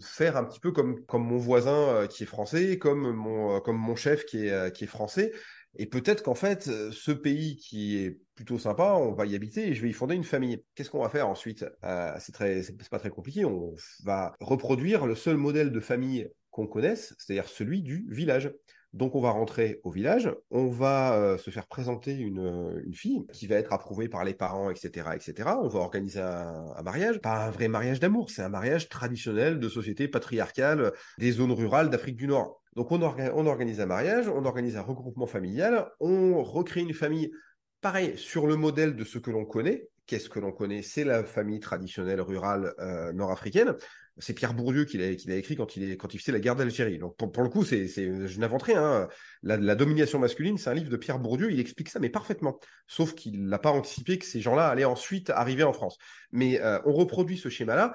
faire 0.00 0.36
un 0.36 0.44
petit 0.44 0.60
peu 0.60 0.70
comme, 0.70 1.04
comme 1.06 1.24
mon 1.24 1.38
voisin 1.38 2.06
qui 2.08 2.22
est 2.22 2.26
français, 2.26 2.78
comme 2.78 3.12
mon, 3.12 3.60
comme 3.60 3.76
mon 3.76 3.96
chef 3.96 4.24
qui 4.24 4.46
est, 4.46 4.72
qui 4.72 4.84
est 4.84 4.88
français. 4.88 5.32
Et 5.76 5.86
peut-être 5.86 6.22
qu'en 6.22 6.36
fait, 6.36 6.62
ce 6.92 7.10
pays 7.10 7.56
qui 7.56 7.96
est 7.98 8.20
plutôt 8.36 8.58
sympa, 8.58 8.92
on 8.92 9.12
va 9.12 9.26
y 9.26 9.34
habiter 9.34 9.68
et 9.68 9.74
je 9.74 9.82
vais 9.82 9.90
y 9.90 9.92
fonder 9.92 10.14
une 10.14 10.22
famille. 10.24 10.62
Qu'est-ce 10.74 10.90
qu'on 10.90 11.02
va 11.02 11.08
faire 11.08 11.28
ensuite? 11.28 11.64
Euh, 11.82 12.12
C'est 12.20 12.32
très, 12.32 12.62
c'est 12.62 12.88
pas 12.88 13.00
très 13.00 13.10
compliqué. 13.10 13.44
On 13.44 13.74
va 14.04 14.32
reproduire 14.40 15.06
le 15.06 15.16
seul 15.16 15.36
modèle 15.36 15.72
de 15.72 15.80
famille 15.80 16.28
qu'on 16.50 16.68
connaisse, 16.68 17.14
c'est-à-dire 17.18 17.48
celui 17.48 17.82
du 17.82 18.06
village. 18.08 18.52
Donc 18.94 19.16
on 19.16 19.20
va 19.20 19.30
rentrer 19.30 19.80
au 19.82 19.90
village, 19.90 20.32
on 20.52 20.68
va 20.68 21.16
euh, 21.16 21.36
se 21.36 21.50
faire 21.50 21.66
présenter 21.66 22.14
une, 22.14 22.38
euh, 22.38 22.80
une, 22.86 22.94
fille 22.94 23.26
qui 23.32 23.48
va 23.48 23.56
être 23.56 23.72
approuvée 23.72 24.08
par 24.08 24.22
les 24.22 24.34
parents, 24.34 24.70
etc., 24.70 25.08
etc. 25.16 25.50
On 25.60 25.66
va 25.66 25.80
organiser 25.80 26.20
un, 26.20 26.80
mariage, 26.84 27.18
pas 27.20 27.46
un 27.46 27.50
vrai 27.50 27.66
mariage 27.66 27.98
d'amour, 27.98 28.30
c'est 28.30 28.42
un 28.42 28.48
mariage 28.48 28.88
traditionnel 28.88 29.58
de 29.58 29.68
société 29.68 30.06
patriarcale 30.06 30.92
des 31.18 31.32
zones 31.32 31.50
rurales 31.50 31.90
d'Afrique 31.90 32.14
du 32.14 32.28
Nord. 32.28 32.62
Donc 32.76 32.92
on, 32.92 33.02
on 33.02 33.46
organise 33.46 33.80
un 33.80 33.86
mariage, 33.86 34.28
on 34.28 34.44
organise 34.44 34.76
un 34.76 34.82
regroupement 34.82 35.26
familial, 35.26 35.90
on 35.98 36.44
recrée 36.44 36.82
une 36.82 36.94
famille 36.94 37.32
pareil 37.80 38.16
sur 38.16 38.46
le 38.46 38.54
modèle 38.54 38.94
de 38.94 39.02
ce 39.02 39.18
que 39.18 39.32
l'on 39.32 39.44
connaît. 39.44 39.88
Qu'est-ce 40.06 40.28
que 40.28 40.38
l'on 40.38 40.52
connaît? 40.52 40.82
C'est 40.82 41.04
la 41.04 41.24
famille 41.24 41.60
traditionnelle 41.60 42.20
rurale 42.20 42.74
euh, 42.78 43.12
nord-africaine 43.12 43.74
c'est 44.18 44.32
Pierre 44.32 44.54
Bourdieu 44.54 44.84
qui 44.84 44.98
l'a, 44.98 45.34
écrit 45.36 45.56
quand 45.56 45.76
il, 45.76 45.90
est, 45.90 46.18
faisait 46.18 46.32
la 46.32 46.38
guerre 46.38 46.54
d'Algérie. 46.54 46.98
Donc 46.98 47.16
pour, 47.16 47.42
le 47.42 47.48
coup, 47.48 47.64
c'est, 47.64 47.88
je 47.88 48.38
n'invente 48.38 48.62
rien. 48.62 48.82
Hein. 48.82 49.08
La, 49.42 49.74
domination 49.74 50.18
masculine, 50.18 50.56
c'est 50.56 50.70
un 50.70 50.74
livre 50.74 50.90
de 50.90 50.96
Pierre 50.96 51.18
Bourdieu. 51.18 51.50
Il 51.50 51.58
explique 51.58 51.88
ça, 51.88 51.98
mais 51.98 52.10
parfaitement. 52.10 52.58
Sauf 52.86 53.14
qu'il 53.14 53.44
n'a 53.46 53.58
pas 53.58 53.70
anticipé 53.70 54.18
que 54.18 54.24
ces 54.24 54.40
gens-là 54.40 54.68
allaient 54.68 54.84
ensuite 54.84 55.30
arriver 55.30 55.64
en 55.64 55.72
France. 55.72 55.98
Mais 56.30 56.60
euh, 56.60 56.78
on 56.84 56.92
reproduit 56.92 57.38
ce 57.38 57.48
schéma-là. 57.48 57.94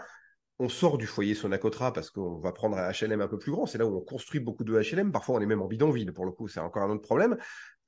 On 0.62 0.68
sort 0.68 0.98
du 0.98 1.08
foyer 1.08 1.36
Sonacotra 1.36 1.94
parce 1.94 2.10
qu'on 2.10 2.38
va 2.38 2.52
prendre 2.52 2.78
un 2.78 2.92
HLM 2.92 3.22
un 3.22 3.30
peu 3.30 3.38
plus 3.38 3.54
grand. 3.54 3.66
C'est 3.66 3.78
là 3.78 3.86
où 3.86 3.96
on 3.96 4.02
construit 4.02 4.42
beaucoup 4.42 4.66
de 4.66 4.78
HLM. 4.78 5.14
Parfois, 5.14 5.36
on 5.36 5.40
est 5.40 5.46
même 5.46 5.62
en 5.62 5.68
bidonville. 5.68 6.12
Pour 6.12 6.26
le 6.26 6.32
coup, 6.32 6.50
c'est 6.50 6.60
encore 6.60 6.84
un 6.84 6.90
autre 6.90 7.02
problème. 7.02 7.38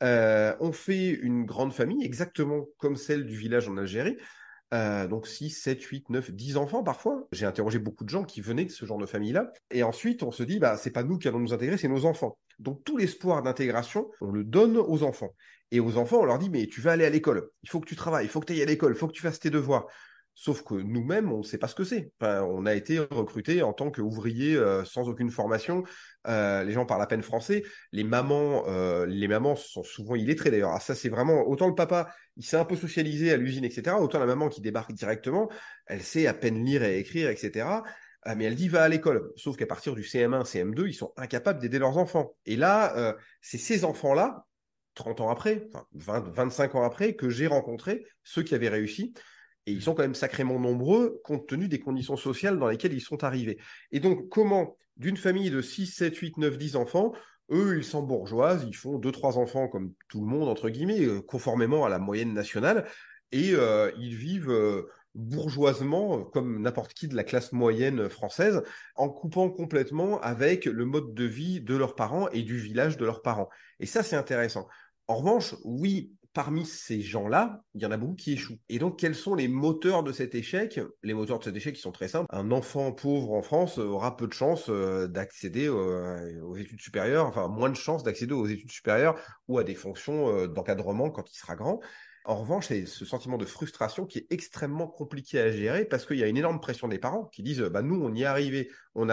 Euh, 0.03 0.55
on 0.61 0.71
fait 0.71 1.09
une 1.09 1.45
grande 1.45 1.73
famille, 1.73 2.03
exactement 2.05 2.65
comme 2.77 2.95
celle 2.95 3.25
du 3.25 3.35
village 3.35 3.67
en 3.67 3.75
Algérie. 3.75 4.17
Euh, 4.73 5.07
donc 5.07 5.27
6, 5.27 5.49
7, 5.49 5.81
8, 5.81 6.09
9, 6.09 6.31
10 6.31 6.57
enfants 6.57 6.83
parfois. 6.83 7.27
J'ai 7.31 7.45
interrogé 7.45 7.79
beaucoup 7.79 8.03
de 8.03 8.09
gens 8.09 8.23
qui 8.23 8.41
venaient 8.41 8.65
de 8.65 8.71
ce 8.71 8.85
genre 8.85 8.97
de 8.97 9.05
famille-là. 9.05 9.51
Et 9.69 9.83
ensuite, 9.83 10.23
on 10.23 10.31
se 10.31 10.43
dit, 10.43 10.59
bah, 10.59 10.77
c'est 10.77 10.91
pas 10.91 11.03
nous 11.03 11.17
qui 11.17 11.27
allons 11.27 11.39
nous 11.39 11.53
intégrer, 11.53 11.77
c'est 11.77 11.89
nos 11.89 12.05
enfants. 12.05 12.37
Donc 12.59 12.83
tout 12.83 12.97
l'espoir 12.97 13.41
d'intégration, 13.43 14.09
on 14.21 14.31
le 14.31 14.43
donne 14.43 14.77
aux 14.77 15.03
enfants. 15.03 15.33
Et 15.71 15.79
aux 15.79 15.97
enfants, 15.97 16.19
on 16.21 16.25
leur 16.25 16.39
dit, 16.39 16.49
mais 16.49 16.67
tu 16.67 16.81
vas 16.81 16.91
aller 16.93 17.05
à 17.05 17.09
l'école, 17.09 17.49
il 17.63 17.69
faut 17.69 17.79
que 17.79 17.87
tu 17.87 17.95
travailles, 17.95 18.25
il 18.25 18.29
faut 18.29 18.39
que 18.39 18.45
tu 18.45 18.53
ailles 18.53 18.61
à 18.61 18.65
l'école, 18.65 18.93
il 18.93 18.97
faut 18.97 19.07
que 19.07 19.13
tu 19.13 19.21
fasses 19.21 19.39
tes 19.39 19.49
devoirs. 19.49 19.87
Sauf 20.33 20.63
que 20.63 20.73
nous-mêmes, 20.73 21.31
on 21.31 21.39
ne 21.39 21.43
sait 21.43 21.57
pas 21.57 21.67
ce 21.67 21.75
que 21.75 21.83
c'est. 21.83 22.11
on 22.21 22.65
a 22.65 22.73
été 22.73 22.99
recrutés 22.99 23.61
en 23.61 23.73
tant 23.73 23.91
qu'ouvriers 23.91 24.55
euh, 24.55 24.83
sans 24.85 25.09
aucune 25.09 25.29
formation. 25.29 25.83
Euh, 26.27 26.63
les 26.63 26.71
gens 26.71 26.85
parlent 26.85 27.01
à 27.01 27.07
peine 27.07 27.21
français. 27.21 27.63
Les 27.91 28.03
mamans, 28.03 28.63
euh, 28.67 29.05
les 29.05 29.27
mamans 29.27 29.55
sont 29.55 29.83
souvent 29.83 30.15
illettrées 30.15 30.49
d'ailleurs. 30.49 30.71
Ah, 30.71 30.79
ça, 30.79 30.95
c'est 30.95 31.09
vraiment 31.09 31.47
autant 31.47 31.67
le 31.67 31.75
papa, 31.75 32.13
il 32.37 32.45
s'est 32.45 32.57
un 32.57 32.65
peu 32.65 32.75
socialisé 32.75 33.31
à 33.31 33.37
l'usine, 33.37 33.65
etc. 33.65 33.97
Autant 33.99 34.19
la 34.19 34.25
maman 34.25 34.47
qui 34.49 34.61
débarque 34.61 34.93
directement, 34.93 35.49
elle 35.85 36.01
sait 36.01 36.27
à 36.27 36.33
peine 36.33 36.63
lire 36.63 36.83
et 36.83 36.97
écrire, 36.97 37.29
etc. 37.29 37.67
Ah, 38.23 38.35
mais 38.35 38.45
elle 38.45 38.55
dit 38.55 38.69
va 38.69 38.83
à 38.83 38.89
l'école. 38.89 39.31
Sauf 39.35 39.57
qu'à 39.57 39.67
partir 39.67 39.95
du 39.95 40.01
CM1, 40.01 40.43
CM2, 40.43 40.87
ils 40.87 40.93
sont 40.93 41.11
incapables 41.17 41.59
d'aider 41.59 41.77
leurs 41.77 41.97
enfants. 41.97 42.35
Et 42.45 42.55
là, 42.55 43.15
c'est 43.41 43.57
ces 43.57 43.83
enfants-là, 43.83 44.45
30 44.95 45.21
ans 45.21 45.29
après, 45.29 45.67
enfin 45.73 45.85
20, 45.93 46.29
25 46.33 46.75
ans 46.75 46.83
après, 46.83 47.15
que 47.15 47.29
j'ai 47.29 47.47
rencontré 47.47 48.05
ceux 48.23 48.43
qui 48.43 48.55
avaient 48.55 48.69
réussi 48.69 49.13
et 49.65 49.71
ils 49.71 49.81
sont 49.81 49.93
quand 49.93 50.01
même 50.01 50.15
sacrément 50.15 50.59
nombreux 50.59 51.21
compte 51.23 51.47
tenu 51.47 51.67
des 51.67 51.79
conditions 51.79 52.17
sociales 52.17 52.57
dans 52.57 52.67
lesquelles 52.67 52.93
ils 52.93 53.01
sont 53.01 53.23
arrivés. 53.23 53.57
Et 53.91 53.99
donc, 53.99 54.29
comment, 54.29 54.75
d'une 54.97 55.17
famille 55.17 55.51
de 55.51 55.61
6, 55.61 55.87
7, 55.87 56.15
8, 56.15 56.37
9, 56.37 56.57
10 56.57 56.75
enfants, 56.75 57.13
eux, 57.51 57.77
ils 57.77 57.83
sont 57.83 58.01
bourgeoises, 58.01 58.65
ils 58.67 58.75
font 58.75 58.97
2-3 58.97 59.37
enfants 59.37 59.67
comme 59.67 59.93
tout 60.07 60.21
le 60.21 60.27
monde, 60.27 60.47
entre 60.47 60.69
guillemets, 60.69 61.05
euh, 61.05 61.21
conformément 61.21 61.85
à 61.85 61.89
la 61.89 61.99
moyenne 61.99 62.33
nationale, 62.33 62.87
et 63.31 63.51
euh, 63.53 63.91
ils 63.99 64.15
vivent 64.15 64.49
euh, 64.49 64.87
bourgeoisement, 65.15 66.23
comme 66.23 66.61
n'importe 66.61 66.93
qui 66.93 67.07
de 67.07 67.15
la 67.15 67.23
classe 67.23 67.51
moyenne 67.51 68.09
française, 68.09 68.63
en 68.95 69.09
coupant 69.09 69.49
complètement 69.49 70.19
avec 70.21 70.65
le 70.65 70.85
mode 70.85 71.13
de 71.13 71.25
vie 71.25 71.61
de 71.61 71.75
leurs 71.75 71.95
parents 71.95 72.29
et 72.29 72.43
du 72.43 72.57
village 72.57 72.97
de 72.97 73.05
leurs 73.05 73.21
parents. 73.21 73.49
Et 73.79 73.85
ça, 73.85 74.03
c'est 74.03 74.15
intéressant. 74.15 74.67
En 75.07 75.17
revanche, 75.17 75.55
oui, 75.65 76.13
parmi 76.33 76.65
ces 76.65 77.01
gens-là, 77.01 77.63
il 77.73 77.81
y 77.81 77.85
en 77.85 77.91
a 77.91 77.97
beaucoup 77.97 78.15
qui 78.15 78.33
échouent. 78.33 78.59
Et 78.69 78.79
donc, 78.79 78.97
quels 78.97 79.15
sont 79.15 79.35
les 79.35 79.47
moteurs 79.47 80.03
de 80.03 80.11
cet 80.11 80.33
échec? 80.35 80.79
Les 81.03 81.13
moteurs 81.13 81.39
de 81.39 81.43
cet 81.43 81.55
échec, 81.55 81.77
sont 81.77 81.91
très 81.91 82.07
simples. 82.07 82.27
Un 82.29 82.51
enfant 82.51 82.91
pauvre 82.91 83.33
en 83.33 83.41
France 83.41 83.77
aura 83.77 84.15
peu 84.15 84.27
de 84.27 84.33
chances 84.33 84.69
euh, 84.69 85.07
d'accéder 85.07 85.67
euh, 85.67 86.41
aux 86.43 86.55
études 86.55 86.79
supérieures, 86.79 87.25
enfin 87.25 87.47
moins 87.47 87.69
de 87.69 87.75
chances 87.75 88.03
d'accéder 88.03 88.33
aux 88.33 88.47
études 88.47 88.71
supérieures 88.71 89.19
ou 89.47 89.57
à 89.57 89.63
des 89.63 89.75
fonctions 89.75 90.29
euh, 90.29 90.47
d'encadrement 90.47 91.09
quand 91.09 91.29
il 91.29 91.35
sera 91.35 91.55
grand. 91.55 91.79
En 92.23 92.35
revanche, 92.35 92.67
c'est 92.67 92.85
ce 92.85 93.03
sentiment 93.03 93.37
de 93.37 93.45
frustration 93.45 94.05
qui 94.05 94.19
est 94.19 94.27
extrêmement 94.29 94.87
compliqué 94.87 95.39
à 95.39 95.51
gérer 95.51 95.85
parce 95.85 96.05
qu'il 96.05 96.17
y 96.17 96.23
a 96.23 96.27
une 96.27 96.37
énorme 96.37 96.59
pression 96.59 96.87
des 96.87 96.99
parents 96.99 97.25
qui 97.25 97.41
disent 97.41 97.61
bah 97.61 97.81
nous 97.81 97.99
on 97.99 98.13
y 98.13 98.21
est 98.21 98.25
arrivé, 98.25 98.69
on 98.93 99.05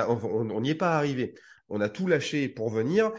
n'y 0.61 0.71
est 0.71 0.75
pas 0.75 0.95
arrivé, 0.95 1.35
on 1.71 1.81
a 1.81 1.89
tout 1.89 2.07
lâché 2.07 2.49
pour 2.49 2.71
venir. 2.71 3.13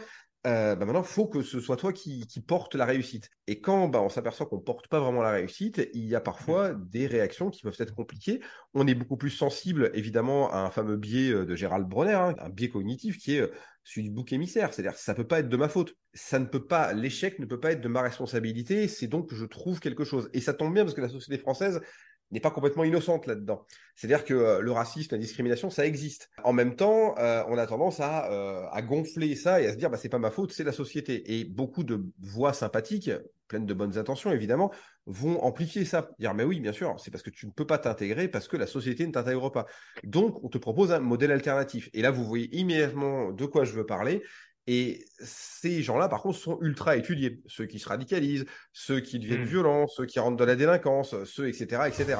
Euh, 0.46 0.74
bah 0.74 0.86
maintenant, 0.86 1.02
il 1.02 1.06
faut 1.06 1.26
que 1.26 1.42
ce 1.42 1.60
soit 1.60 1.76
toi 1.76 1.92
qui, 1.92 2.26
qui 2.26 2.40
porte 2.40 2.74
la 2.74 2.86
réussite. 2.86 3.28
Et 3.46 3.60
quand 3.60 3.88
bah, 3.88 4.00
on 4.00 4.08
s'aperçoit 4.08 4.46
qu'on 4.46 4.56
ne 4.56 4.62
porte 4.62 4.88
pas 4.88 4.98
vraiment 4.98 5.20
la 5.20 5.32
réussite, 5.32 5.86
il 5.92 6.06
y 6.06 6.14
a 6.14 6.20
parfois 6.20 6.72
mmh. 6.72 6.88
des 6.88 7.06
réactions 7.06 7.50
qui 7.50 7.60
peuvent 7.60 7.76
être 7.78 7.94
compliquées. 7.94 8.40
On 8.72 8.86
est 8.86 8.94
beaucoup 8.94 9.18
plus 9.18 9.30
sensible, 9.30 9.90
évidemment, 9.92 10.50
à 10.50 10.60
un 10.60 10.70
fameux 10.70 10.96
biais 10.96 11.30
euh, 11.30 11.44
de 11.44 11.54
Gérald 11.54 11.86
Bronner, 11.86 12.14
hein, 12.14 12.34
un 12.38 12.48
biais 12.48 12.70
cognitif 12.70 13.18
qui 13.18 13.36
est 13.36 13.40
euh, 13.40 13.52
celui 13.84 14.04
du 14.04 14.14
bouc 14.14 14.32
émissaire. 14.32 14.72
C'est-à-dire 14.72 14.96
ça 14.96 15.14
peut 15.14 15.26
pas 15.26 15.40
être 15.40 15.50
de 15.50 15.56
ma 15.58 15.68
faute. 15.68 15.94
Ça 16.14 16.38
ne 16.38 16.46
peut 16.46 16.66
pas, 16.66 16.94
l'échec 16.94 17.38
ne 17.38 17.44
peut 17.44 17.60
pas 17.60 17.72
être 17.72 17.82
de 17.82 17.88
ma 17.88 18.00
responsabilité. 18.00 18.88
C'est 18.88 19.08
donc 19.08 19.28
que 19.28 19.36
je 19.36 19.44
trouve 19.44 19.78
quelque 19.78 20.04
chose. 20.04 20.30
Et 20.32 20.40
ça 20.40 20.54
tombe 20.54 20.72
bien 20.72 20.84
parce 20.84 20.94
que 20.94 21.02
la 21.02 21.10
société 21.10 21.36
française 21.36 21.82
n'est 22.30 22.40
pas 22.40 22.50
complètement 22.50 22.84
innocente 22.84 23.26
là-dedans. 23.26 23.66
C'est-à-dire 23.96 24.24
que 24.24 24.34
euh, 24.34 24.60
le 24.60 24.72
racisme, 24.72 25.14
la 25.14 25.18
discrimination, 25.18 25.70
ça 25.70 25.86
existe. 25.86 26.30
En 26.44 26.52
même 26.52 26.76
temps, 26.76 27.16
euh, 27.18 27.42
on 27.48 27.58
a 27.58 27.66
tendance 27.66 28.00
à, 28.00 28.30
euh, 28.30 28.66
à, 28.70 28.82
gonfler 28.82 29.34
ça 29.34 29.60
et 29.60 29.66
à 29.66 29.72
se 29.72 29.76
dire, 29.76 29.90
bah, 29.90 29.96
c'est 29.96 30.08
pas 30.08 30.18
ma 30.18 30.30
faute, 30.30 30.52
c'est 30.52 30.64
la 30.64 30.72
société. 30.72 31.34
Et 31.34 31.44
beaucoup 31.44 31.82
de 31.82 32.04
voix 32.20 32.52
sympathiques, 32.52 33.10
pleines 33.48 33.66
de 33.66 33.74
bonnes 33.74 33.98
intentions 33.98 34.30
évidemment, 34.30 34.70
vont 35.06 35.42
amplifier 35.42 35.84
ça. 35.84 36.10
Dire, 36.18 36.34
mais 36.34 36.44
oui, 36.44 36.60
bien 36.60 36.72
sûr, 36.72 36.94
c'est 36.98 37.10
parce 37.10 37.22
que 37.22 37.30
tu 37.30 37.46
ne 37.46 37.50
peux 37.50 37.66
pas 37.66 37.78
t'intégrer 37.78 38.28
parce 38.28 38.46
que 38.46 38.56
la 38.56 38.66
société 38.66 39.06
ne 39.06 39.12
t'intègre 39.12 39.50
pas. 39.50 39.66
Donc, 40.04 40.42
on 40.44 40.48
te 40.48 40.58
propose 40.58 40.92
un 40.92 41.00
modèle 41.00 41.32
alternatif. 41.32 41.90
Et 41.92 42.02
là, 42.02 42.10
vous 42.10 42.24
voyez 42.24 42.54
immédiatement 42.56 43.32
de 43.32 43.44
quoi 43.46 43.64
je 43.64 43.72
veux 43.72 43.86
parler. 43.86 44.22
Et 44.66 45.04
ces 45.18 45.82
gens-là, 45.82 46.08
par 46.08 46.22
contre, 46.22 46.38
sont 46.38 46.58
ultra 46.60 46.96
étudiés. 46.96 47.42
Ceux 47.46 47.66
qui 47.66 47.78
se 47.78 47.88
radicalisent, 47.88 48.46
ceux 48.72 49.00
qui 49.00 49.18
deviennent 49.18 49.42
mmh. 49.42 49.46
violents, 49.46 49.86
ceux 49.88 50.06
qui 50.06 50.20
rentrent 50.20 50.36
dans 50.36 50.44
la 50.44 50.56
délinquance, 50.56 51.14
ceux, 51.24 51.48
etc., 51.48 51.82
etc. 51.88 52.18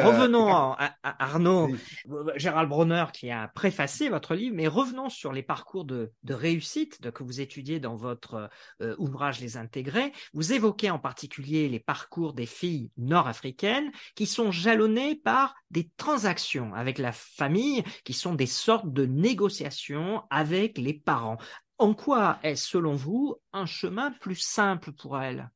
revenons 0.00 0.52
à, 0.52 0.76
Arnaud, 1.20 1.76
Gérald 2.36 2.68
Bronner 2.68 3.04
qui 3.12 3.30
a 3.30 3.48
préfacé 3.48 4.08
votre 4.08 4.34
livre, 4.34 4.56
mais 4.56 4.66
revenons 4.66 5.10
sur 5.10 5.32
les 5.32 5.42
parcours 5.42 5.84
de, 5.84 6.10
réussite 6.28 7.02
de, 7.02 7.10
que 7.10 7.22
vous 7.22 7.40
étudiez 7.40 7.78
dans 7.78 7.94
votre 7.94 8.48
euh, 8.80 8.96
ouvrage 8.98 9.38
Les 9.38 9.58
Intégrés. 9.58 10.12
Vous 10.32 10.54
évoquez 10.54 10.90
en 10.90 10.98
particulier 10.98 11.68
les 11.68 11.78
parcours 11.78 12.32
des 12.32 12.46
filles 12.46 12.90
nord-africaines 12.96 13.92
qui 14.14 14.26
sont 14.26 14.50
jalonnés 14.50 15.14
par 15.14 15.54
des 15.70 15.90
transactions 15.98 16.74
avec 16.74 16.98
la 16.98 17.12
famille, 17.12 17.84
qui 18.04 18.14
sont 18.14 18.34
des 18.34 18.46
sortes 18.46 18.90
de 18.90 19.04
négociations 19.04 20.22
avec 20.30 20.78
les 20.78 20.94
parents. 20.94 21.36
En 21.76 21.92
quoi 21.92 22.38
est, 22.42 22.56
selon 22.56 22.94
vous, 22.94 23.36
un 23.52 23.66
chemin 23.66 24.10
plus 24.10 24.36
simple 24.36 24.92
pour 24.92 25.20
elles? 25.20 25.50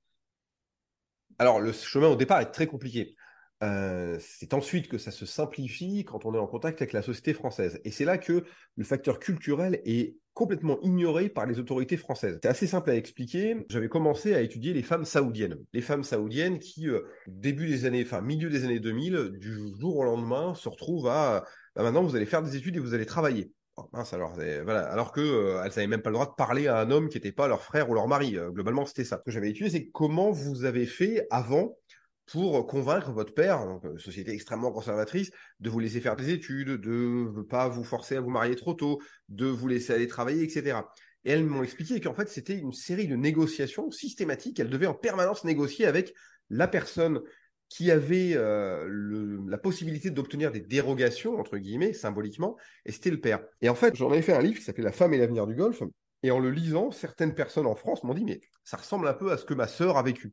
Alors, 1.39 1.61
le 1.61 1.73
chemin 1.73 2.09
au 2.09 2.17
départ 2.17 2.41
est 2.41 2.51
très 2.51 2.67
compliqué. 2.67 3.17
Euh, 3.65 4.19
c'est 4.21 4.53
ensuite 4.53 4.89
que 4.89 4.99
ça 4.99 5.11
se 5.11 5.25
simplifie 5.27 6.05
quand 6.05 6.27
on 6.27 6.35
est 6.35 6.39
en 6.39 6.47
contact 6.47 6.83
avec 6.83 6.93
la 6.93 7.03
société 7.03 7.33
française. 7.33 7.81
Et 7.85 7.91
c'est 7.91 8.05
là 8.05 8.19
que 8.19 8.45
le 8.77 8.85
facteur 8.85 9.19
culturel 9.19 9.81
est 9.85 10.17
complètement 10.35 10.79
ignoré 10.83 11.29
par 11.29 11.47
les 11.47 11.59
autorités 11.59 11.97
françaises. 11.97 12.39
C'est 12.43 12.49
assez 12.49 12.67
simple 12.67 12.91
à 12.91 12.97
expliquer. 12.97 13.65
J'avais 13.71 13.89
commencé 13.89 14.35
à 14.35 14.43
étudier 14.43 14.75
les 14.75 14.83
femmes 14.83 15.05
saoudiennes. 15.05 15.57
Les 15.73 15.81
femmes 15.81 16.05
saoudiennes 16.05 16.59
qui, 16.59 16.89
euh, 16.89 17.03
début 17.27 17.67
des 17.67 17.87
années, 17.87 18.03
enfin 18.05 18.21
milieu 18.21 18.51
des 18.51 18.65
années 18.65 18.81
2000, 18.81 19.31
du 19.39 19.55
jour 19.79 19.97
au 19.97 20.05
lendemain, 20.05 20.55
se 20.55 20.69
retrouvent 20.69 21.09
à 21.09 21.45
bah, 21.75 21.83
maintenant 21.83 22.03
vous 22.03 22.17
allez 22.17 22.27
faire 22.27 22.43
des 22.43 22.57
études 22.57 22.77
et 22.77 22.81
vous 22.81 22.95
allez 22.95 23.07
travailler. 23.07 23.53
Oh, 23.77 23.89
alors, 24.13 24.35
voilà. 24.35 25.11
que 25.13 25.21
euh, 25.21 25.63
elles 25.65 25.71
n'avaient 25.71 25.87
même 25.89 26.03
pas 26.03 26.11
le 26.11 26.15
droit 26.15 26.27
de 26.27 26.35
parler 26.37 26.69
à 26.69 26.79
un 26.79 26.91
homme 26.93 27.09
qui 27.09 27.17
n'était 27.17 27.33
pas 27.33 27.49
leur 27.49 27.63
frère 27.63 27.91
ou 27.91 27.95
leur 27.95 28.07
mari. 28.07 28.37
globalement, 28.51 28.85
c'était 28.87 29.05
ça. 29.05 29.19
Ce 29.19 29.23
que 29.25 29.31
j'avais 29.31 29.51
étudié, 29.51 29.71
c'est 29.71 29.89
comment 29.89 30.31
vous 30.31 30.65
avez 30.65 30.87
fait 30.87 31.27
avant 31.31 31.77
pour 32.27 32.67
convaincre 32.67 33.13
votre 33.13 33.35
père, 33.35 33.65
donc, 33.67 33.85
euh, 33.85 33.99
société 33.99 34.33
extrêmement 34.33 34.73
conservatrice, 34.73 35.31
de 35.61 35.71
vous 35.71 35.79
laisser 35.79 36.01
faire 36.01 36.17
des 36.17 36.31
études, 36.31 36.81
de 36.81 37.31
ne 37.37 37.43
pas 37.43 37.69
vous 37.69 37.85
forcer 37.85 38.17
à 38.17 38.21
vous 38.21 38.31
marier 38.31 38.57
trop 38.57 38.75
tôt, 38.75 39.01
de 39.29 39.47
vous 39.47 39.69
laisser 39.69 39.93
aller 39.93 40.07
travailler, 40.07 40.43
etc. 40.43 40.79
Et 41.25 41.33
elles 41.33 41.45
m'ont 41.45 41.63
expliqué 41.63 42.01
qu'en 42.01 42.15
fait, 42.15 42.29
c'était 42.29 42.57
une 42.57 42.73
série 42.73 43.09
de 43.09 43.17
négociations 43.17 43.91
systématiques. 43.91 44.59
Elles 44.61 44.71
devaient 44.71 44.87
en 44.87 44.95
permanence 44.95 45.45
négocier 45.45 45.87
avec 45.87 46.15
la 46.51 46.69
personne 46.69 47.21
qui 47.69 47.91
avait 47.91 48.35
euh, 48.35 49.41
la 49.49 49.59
possibilité 49.59 50.11
d'obtenir 50.11 50.53
des 50.53 50.61
dérogations, 50.61 51.39
entre 51.39 51.59
guillemets, 51.59 51.93
symboliquement, 51.93 52.57
et 52.85 52.93
c'était 52.93 53.11
le 53.11 53.21
père. 53.21 53.41
Et 53.63 53.69
en 53.69 53.75
fait, 53.75 53.97
j'en 53.97 54.11
avais 54.11 54.23
fait 54.23 54.35
un 54.35 54.43
livre 54.43 54.59
qui 54.59 54.65
s'appelait 54.65 54.85
La 54.85 54.93
femme 54.93 55.15
et 55.15 55.19
l'avenir 55.19 55.47
du 55.47 55.55
Golfe, 55.55 55.83
Et 56.23 56.31
en 56.31 56.39
le 56.39 56.51
lisant, 56.51 56.91
certaines 56.91 57.35
personnes 57.35 57.67
en 57.67 57.75
France 57.75 58.05
m'ont 58.05 58.15
dit, 58.15 58.25
mais 58.25 58.41
ça 58.63 58.77
ressemble 58.77 59.09
un 59.09 59.15
peu 59.15 59.33
à 59.33 59.37
ce 59.39 59.45
que 59.45 59.55
ma 59.55 59.67
sœur 59.67 59.97
a 59.97 60.03
vécu. 60.03 60.33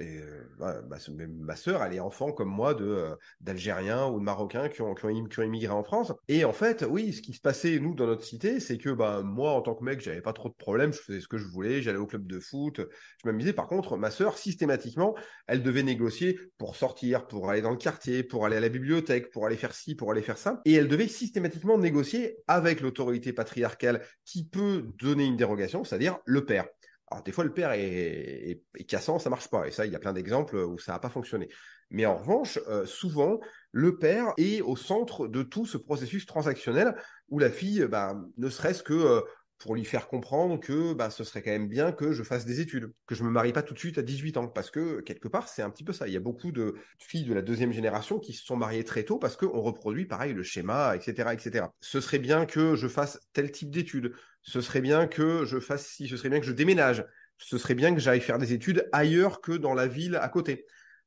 Et 0.00 0.18
euh, 0.18 0.44
bah, 0.58 0.80
ma, 0.88 0.96
ma 1.26 1.56
sœur, 1.56 1.82
elle 1.82 1.94
est 1.94 2.00
enfant 2.00 2.30
comme 2.30 2.48
moi 2.48 2.74
de 2.74 2.84
euh, 2.84 3.16
d'Algériens 3.40 4.06
ou 4.06 4.20
de 4.20 4.24
Marocains 4.24 4.68
qui 4.68 4.80
ont, 4.80 4.94
qui, 4.94 5.06
ont, 5.06 5.24
qui 5.24 5.40
ont 5.40 5.42
immigré 5.42 5.72
en 5.72 5.82
France. 5.82 6.12
Et 6.28 6.44
en 6.44 6.52
fait, 6.52 6.84
oui, 6.88 7.12
ce 7.12 7.20
qui 7.20 7.32
se 7.32 7.40
passait 7.40 7.80
nous 7.80 7.94
dans 7.94 8.06
notre 8.06 8.24
cité, 8.24 8.60
c'est 8.60 8.78
que 8.78 8.90
bah 8.90 9.22
moi 9.24 9.52
en 9.52 9.60
tant 9.60 9.74
que 9.74 9.82
mec, 9.82 10.00
j'avais 10.00 10.20
pas 10.20 10.32
trop 10.32 10.48
de 10.48 10.54
problèmes, 10.54 10.92
je 10.92 11.00
faisais 11.00 11.20
ce 11.20 11.26
que 11.26 11.36
je 11.36 11.46
voulais, 11.46 11.82
j'allais 11.82 11.98
au 11.98 12.06
club 12.06 12.26
de 12.26 12.38
foot, 12.38 12.80
je 12.80 13.28
m'amusais. 13.28 13.52
Par 13.52 13.66
contre, 13.66 13.96
ma 13.96 14.10
sœur, 14.10 14.38
systématiquement, 14.38 15.16
elle 15.48 15.62
devait 15.64 15.82
négocier 15.82 16.38
pour 16.58 16.76
sortir, 16.76 17.26
pour 17.26 17.50
aller 17.50 17.62
dans 17.62 17.72
le 17.72 17.76
quartier, 17.76 18.22
pour 18.22 18.46
aller 18.46 18.56
à 18.56 18.60
la 18.60 18.68
bibliothèque, 18.68 19.30
pour 19.30 19.46
aller 19.46 19.56
faire 19.56 19.74
ci, 19.74 19.96
pour 19.96 20.12
aller 20.12 20.22
faire 20.22 20.38
ça, 20.38 20.60
et 20.64 20.74
elle 20.74 20.88
devait 20.88 21.08
systématiquement 21.08 21.76
négocier 21.76 22.36
avec 22.46 22.80
l'autorité 22.80 23.32
patriarcale 23.32 24.02
qui 24.24 24.44
peut 24.44 24.84
donner 25.00 25.24
une 25.24 25.36
dérogation, 25.36 25.82
c'est-à-dire 25.82 26.18
le 26.24 26.44
père. 26.44 26.66
Alors 27.10 27.24
des 27.24 27.32
fois 27.32 27.44
le 27.44 27.52
père 27.52 27.72
est, 27.72 28.62
cassant, 28.86 29.18
ça 29.18 29.30
marche 29.30 29.48
pas. 29.48 29.66
Et 29.66 29.70
ça, 29.70 29.86
il 29.86 29.92
y 29.92 29.96
a 29.96 29.98
plein 29.98 30.12
d'exemples 30.12 30.56
où 30.56 30.78
ça 30.78 30.92
n'a 30.92 30.98
pas 30.98 31.08
fonctionné. 31.08 31.48
Mais 31.90 32.04
en 32.04 32.16
revanche, 32.16 32.58
euh, 32.68 32.84
souvent, 32.84 33.40
le 33.72 33.96
père 33.96 34.34
est 34.36 34.60
au 34.60 34.76
centre 34.76 35.26
de 35.26 35.42
tout 35.42 35.64
ce 35.64 35.78
processus 35.78 36.26
transactionnel 36.26 36.94
où 37.30 37.38
la 37.38 37.50
fille, 37.50 37.86
bah, 37.90 38.14
ne 38.36 38.48
serait-ce 38.50 38.82
que 38.82 38.92
euh, 38.92 39.20
pour 39.58 39.74
lui 39.74 39.84
faire 39.84 40.08
comprendre 40.08 40.60
que 40.60 40.92
bah, 40.94 41.10
ce 41.10 41.24
serait 41.24 41.42
quand 41.42 41.50
même 41.50 41.68
bien 41.68 41.90
que 41.92 42.12
je 42.12 42.22
fasse 42.22 42.44
des 42.44 42.60
études, 42.60 42.92
que 43.06 43.14
je 43.14 43.24
me 43.24 43.30
marie 43.30 43.52
pas 43.52 43.62
tout 43.62 43.74
de 43.74 43.78
suite 43.78 43.98
à 43.98 44.02
18 44.02 44.36
ans, 44.36 44.48
parce 44.48 44.70
que 44.70 45.00
quelque 45.00 45.28
part 45.28 45.48
c'est 45.48 45.62
un 45.62 45.70
petit 45.70 45.84
peu 45.84 45.92
ça. 45.92 46.06
Il 46.06 46.14
y 46.14 46.16
a 46.16 46.20
beaucoup 46.20 46.52
de 46.52 46.76
filles 46.98 47.24
de 47.24 47.34
la 47.34 47.42
deuxième 47.42 47.72
génération 47.72 48.18
qui 48.20 48.32
se 48.32 48.44
sont 48.44 48.56
mariées 48.56 48.84
très 48.84 49.02
tôt 49.02 49.18
parce 49.18 49.36
qu'on 49.36 49.60
reproduit 49.60 50.06
pareil 50.06 50.32
le 50.32 50.42
schéma, 50.42 50.94
etc., 50.94 51.30
etc. 51.32 51.66
Ce 51.80 52.00
serait 52.00 52.20
bien 52.20 52.46
que 52.46 52.76
je 52.76 52.86
fasse 52.86 53.18
tel 53.32 53.50
type 53.50 53.70
d'études, 53.70 54.12
ce 54.42 54.60
serait 54.60 54.80
bien 54.80 55.06
que 55.06 55.44
je 55.44 55.58
fasse 55.58 55.86
ci, 55.86 56.08
ce 56.08 56.16
serait 56.16 56.30
bien 56.30 56.40
que 56.40 56.46
je 56.46 56.52
déménage, 56.52 57.04
ce 57.36 57.58
serait 57.58 57.74
bien 57.74 57.94
que 57.94 58.00
j'aille 58.00 58.20
faire 58.20 58.38
des 58.38 58.52
études 58.52 58.88
ailleurs 58.92 59.40
que 59.40 59.52
dans 59.52 59.74
la 59.74 59.86
ville 59.86 60.16
à 60.16 60.28
côté. 60.28 60.66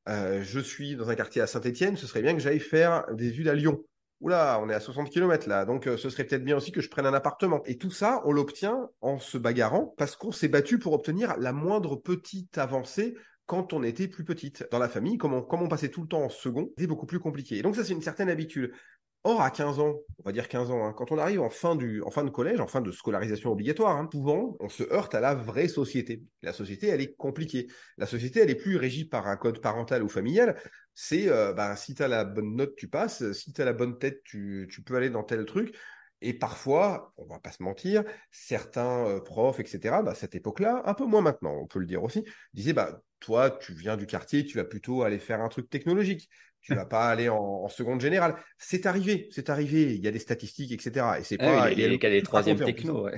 Euh, 0.09 0.41
je 0.43 0.59
suis 0.59 0.95
dans 0.95 1.09
un 1.09 1.15
quartier 1.15 1.41
à 1.41 1.47
Saint-Étienne, 1.47 1.95
ce 1.95 2.07
serait 2.07 2.21
bien 2.21 2.33
que 2.33 2.39
j'aille 2.39 2.59
faire 2.59 3.05
des 3.13 3.29
études 3.29 3.47
à 3.47 3.53
Lyon. 3.53 3.83
Oula, 4.21 4.59
on 4.61 4.69
est 4.69 4.73
à 4.73 4.79
60 4.79 5.09
km 5.09 5.49
là, 5.49 5.65
donc 5.65 5.87
euh, 5.87 5.97
ce 5.97 6.11
serait 6.11 6.23
peut-être 6.23 6.43
bien 6.43 6.55
aussi 6.55 6.71
que 6.71 6.79
je 6.79 6.89
prenne 6.89 7.07
un 7.07 7.13
appartement. 7.13 7.63
Et 7.65 7.77
tout 7.77 7.89
ça, 7.89 8.21
on 8.25 8.31
l'obtient 8.31 8.87
en 9.01 9.17
se 9.17 9.39
bagarrant 9.39 9.95
parce 9.97 10.15
qu'on 10.15 10.31
s'est 10.31 10.47
battu 10.47 10.77
pour 10.77 10.93
obtenir 10.93 11.35
la 11.39 11.51
moindre 11.51 11.95
petite 11.95 12.59
avancée 12.59 13.15
quand 13.47 13.73
on 13.73 13.81
était 13.81 14.07
plus 14.07 14.23
petite. 14.23 14.67
Dans 14.71 14.77
la 14.77 14.89
famille, 14.89 15.17
comme 15.17 15.33
on, 15.33 15.41
comme 15.41 15.63
on 15.63 15.67
passait 15.67 15.89
tout 15.89 16.03
le 16.03 16.07
temps 16.07 16.21
en 16.21 16.29
second, 16.29 16.69
c'était 16.69 16.87
beaucoup 16.87 17.07
plus 17.07 17.19
compliqué. 17.19 17.57
Et 17.57 17.61
donc 17.63 17.75
ça, 17.75 17.83
c'est 17.83 17.93
une 17.93 18.01
certaine 18.01 18.29
habitude. 18.29 18.71
Or, 19.23 19.39
à 19.43 19.51
15 19.51 19.79
ans, 19.79 19.99
on 20.17 20.23
va 20.23 20.31
dire 20.31 20.47
15 20.47 20.71
ans, 20.71 20.83
hein, 20.83 20.93
quand 20.93 21.11
on 21.11 21.19
arrive 21.19 21.41
en 21.41 21.51
fin, 21.51 21.75
de 21.75 22.29
collège, 22.31 22.59
en 22.59 22.65
fin 22.65 22.81
de 22.81 22.91
scolarisation 22.91 23.51
obligatoire, 23.51 23.95
hein, 23.95 24.09
souvent, 24.11 24.57
on 24.59 24.67
se 24.67 24.81
heurte 24.91 25.13
à 25.13 25.19
la 25.19 25.35
vraie 25.35 25.67
société. 25.67 26.23
La 26.41 26.53
société, 26.53 26.87
elle 26.87 27.01
est 27.01 27.13
compliquée. 27.13 27.67
La 27.99 28.07
société, 28.07 28.39
elle 28.39 28.49
est 28.49 28.55
plus 28.55 28.77
régie 28.77 29.05
par 29.05 29.27
un 29.27 29.37
code 29.37 29.61
parental 29.61 30.01
ou 30.01 30.09
familial. 30.09 30.59
C'est, 30.95 31.29
euh, 31.29 31.53
bah, 31.53 31.75
si 31.75 31.93
tu 31.93 32.01
as 32.01 32.07
la 32.07 32.23
bonne 32.23 32.55
note, 32.55 32.75
tu 32.75 32.87
passes. 32.87 33.31
Si 33.33 33.53
tu 33.53 33.61
as 33.61 33.65
la 33.65 33.73
bonne 33.73 33.99
tête, 33.99 34.23
tu, 34.23 34.67
peux 34.83 34.95
aller 34.95 35.11
dans 35.11 35.23
tel 35.23 35.45
truc. 35.45 35.77
Et 36.21 36.33
parfois, 36.33 37.13
on 37.17 37.25
va 37.27 37.39
pas 37.39 37.51
se 37.51 37.61
mentir, 37.61 38.03
certains 38.31 39.05
euh, 39.07 39.19
profs, 39.19 39.59
etc., 39.59 40.01
bah, 40.03 40.11
à 40.11 40.15
cette 40.15 40.33
époque-là, 40.33 40.81
un 40.85 40.95
peu 40.95 41.05
moins 41.05 41.21
maintenant, 41.21 41.53
on 41.61 41.67
peut 41.67 41.79
le 41.79 41.85
dire 41.85 42.03
aussi, 42.03 42.23
disaient, 42.53 42.73
bah, 42.73 43.01
toi, 43.19 43.51
tu 43.51 43.73
viens 43.73 43.97
du 43.97 44.07
quartier, 44.07 44.45
tu 44.45 44.57
vas 44.57 44.65
plutôt 44.65 45.03
aller 45.03 45.19
faire 45.19 45.41
un 45.41 45.49
truc 45.49 45.69
technologique 45.69 46.27
tu 46.61 46.75
vas 46.75 46.85
pas 46.85 47.09
aller 47.09 47.29
en, 47.29 47.67
seconde 47.67 48.01
générale. 48.01 48.35
C'est 48.57 48.85
arrivé, 48.85 49.27
c'est 49.31 49.49
arrivé. 49.49 49.93
Il 49.95 50.03
y 50.03 50.07
a 50.07 50.11
des 50.11 50.19
statistiques, 50.19 50.71
etc. 50.71 51.05
Et 51.19 51.23
c'est 51.23 51.37
ah 51.39 51.45
pas. 51.45 51.71
il 51.71 51.79
y 51.79 51.85
a 51.85 51.89
des, 51.89 51.97
des 51.97 52.21
troisième 52.21 52.59
techno. 52.59 53.05
Ouais. 53.05 53.17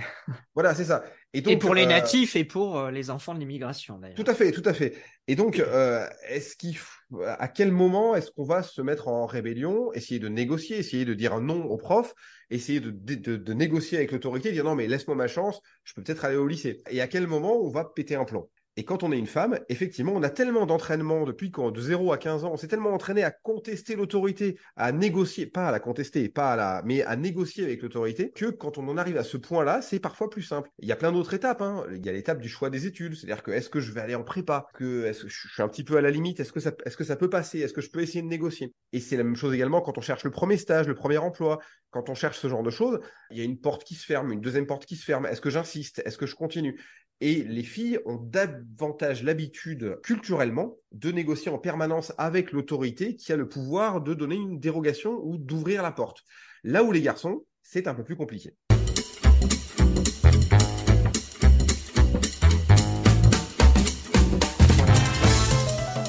Voilà, 0.56 0.74
c'est 0.74 0.86
ça. 0.86 1.04
Et, 1.34 1.42
donc, 1.42 1.54
et 1.54 1.58
pour 1.58 1.74
les 1.74 1.84
euh, 1.84 1.88
natifs 1.88 2.36
et 2.36 2.46
pour 2.46 2.78
euh, 2.78 2.92
les 2.92 3.10
enfants 3.10 3.34
de 3.34 3.40
l'immigration, 3.40 3.98
d'ailleurs. 3.98 4.16
Tout 4.16 4.26
à 4.28 4.36
fait, 4.36 4.52
tout 4.52 4.62
à 4.66 4.74
fait. 4.74 4.96
Et 5.28 5.36
donc, 5.36 5.60
euh, 5.60 6.08
est-ce 6.30 6.56
qu'il, 6.56 6.78
à 7.26 7.48
quel 7.48 7.72
moment 7.72 8.16
est-ce 8.16 8.32
qu'on 8.32 8.44
va 8.44 8.62
se 8.62 8.82
mettre 8.82 9.08
en 9.08 9.26
rébellion, 9.26 9.92
essayer 9.94 10.20
de 10.20 10.30
négocier, 10.30 10.78
essayer 10.78 11.06
de 11.06 11.14
dire 11.14 11.40
non 11.40 11.64
au 11.66 11.78
prof, 11.78 12.14
essayer 12.52 12.80
de, 12.80 12.92
de, 12.92 13.36
de 13.36 13.54
négocier 13.54 13.98
avec 13.98 14.12
l'autorité, 14.12 14.52
dire 14.52 14.64
non 14.64 14.76
mais 14.76 14.88
laisse-moi 14.88 15.16
ma 15.16 15.28
chance, 15.28 15.60
je 15.84 15.94
peux 15.94 16.04
peut-être 16.04 16.24
aller 16.24 16.38
au 16.38 16.48
lycée. 16.48 16.82
Et 16.92 17.02
à 17.02 17.08
quel 17.08 17.26
moment 17.26 17.58
on 17.62 17.70
va 17.70 17.86
péter 17.86 18.16
un 18.16 18.26
plan 18.26 18.48
et 18.76 18.86
quand 18.86 19.04
on 19.04 19.12
est 19.12 19.20
une 19.20 19.28
femme, 19.28 19.60
effectivement, 19.70 20.14
on 20.16 20.24
a 20.24 20.32
tellement 20.32 20.66
d'entraînement 20.66 21.26
depuis 21.26 21.52
quand 21.52 21.70
de 21.70 21.80
0 21.80 22.12
à 22.12 22.18
15 22.18 22.44
ans, 22.44 22.52
on 22.54 22.58
s'est 22.58 22.68
tellement 22.68 22.92
entraîné 22.92 23.24
à 23.24 23.30
contester 23.30 23.96
l'autorité, 23.96 24.58
à 24.76 24.92
négocier, 24.92 25.46
pas 25.46 25.68
à 25.68 25.72
la 25.72 25.80
contester, 25.80 26.28
pas 26.28 26.54
à 26.54 26.56
la, 26.56 26.82
mais 26.84 27.04
à 27.04 27.16
négocier 27.16 27.64
avec 27.64 27.84
l'autorité, 27.84 28.32
que 28.32 28.48
quand 28.48 28.80
on 28.80 28.88
en 28.88 28.98
arrive 28.98 29.18
à 29.18 29.24
ce 29.24 29.38
point-là, 29.38 29.84
c'est 29.84 30.00
parfois 30.00 30.30
plus 30.30 30.42
simple. 30.42 30.72
Il 30.80 30.88
y 30.88 30.92
a 30.92 30.96
plein 30.96 31.12
d'autres 31.12 31.36
étapes. 31.36 31.62
Hein. 31.62 31.86
Il 31.92 32.04
y 32.04 32.10
a 32.10 32.14
l'étape 32.14 32.40
du 32.40 32.50
choix 32.50 32.72
des 32.72 32.88
études, 32.88 33.16
c'est-à-dire 33.16 33.44
que 33.44 33.52
est-ce 33.52 33.70
que 33.70 33.80
je 33.80 33.92
vais 33.92 34.02
aller 34.02 34.16
en 34.16 34.24
prépa, 34.24 34.66
que 34.74 35.06
est-ce 35.06 35.24
que 35.24 35.30
je 35.30 35.48
suis 35.50 35.62
un 35.62 35.68
petit 35.68 35.84
peu 35.84 35.98
à 35.98 36.02
la 36.02 36.10
limite, 36.10 36.40
est-ce 36.40 36.52
que 36.52 36.60
ça 37.04 37.16
peut 37.16 37.30
passer, 37.30 37.60
est-ce 37.60 37.74
que 37.74 37.82
je 37.82 37.92
peux 37.92 38.02
essayer 38.02 38.24
de 38.24 38.28
négocier? 38.28 38.74
Et 38.92 39.00
c'est 39.00 39.18
la 39.18 39.24
même 39.24 39.36
chose 39.36 39.54
également 39.54 39.82
quand 39.82 40.00
on 40.00 40.02
cherche 40.02 40.24
le 40.24 40.32
premier 40.32 40.58
stage, 40.58 40.88
le 40.88 40.96
premier 40.96 41.20
emploi, 41.20 41.60
quand 41.92 42.10
on 42.10 42.16
cherche 42.16 42.40
ce 42.40 42.48
genre 42.48 42.64
de 42.64 42.72
choses, 42.72 43.00
il 43.30 43.38
y 43.38 43.42
a 43.42 43.44
une 43.44 43.60
porte 43.60 43.84
qui 43.84 43.94
se 43.94 44.04
ferme, 44.04 44.32
une 44.32 44.42
deuxième 44.42 44.66
porte 44.66 44.86
qui 44.88 44.96
se 44.96 45.06
ferme. 45.06 45.28
Est-ce 45.28 45.42
que 45.42 45.52
j'insiste, 45.52 46.02
est-ce 46.06 46.18
que 46.18 46.26
je 46.26 46.34
continue? 46.34 46.82
Et 47.22 47.44
les 47.44 47.64
filles 47.64 48.00
ont 48.06 48.18
davantage 48.18 49.24
l'habitude, 49.24 49.98
culturellement, 50.04 50.78
de 50.92 51.12
négocier 51.12 51.52
en 51.52 51.58
permanence 51.58 52.14
avec 52.18 52.52
l'autorité 52.52 53.16
qui 53.16 53.32
a 53.32 53.38
le 53.38 53.48
pouvoir 53.48 54.02
de 54.02 54.14
donner 54.14 54.36
une 54.36 54.60
dérogation 54.60 55.20
ou 55.24 55.38
d'ouvrir 55.38 55.84
la 55.84 55.92
porte. 55.92 56.24
Là 56.64 56.84
où 56.84 56.92
les 56.92 57.02
garçons, 57.02 57.46
c'est 57.62 57.88
un 57.88 57.94
peu 57.94 58.04
plus 58.04 58.16
compliqué. 58.16 58.56